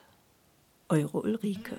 eure 0.87 1.21
Ulrike. 1.21 1.77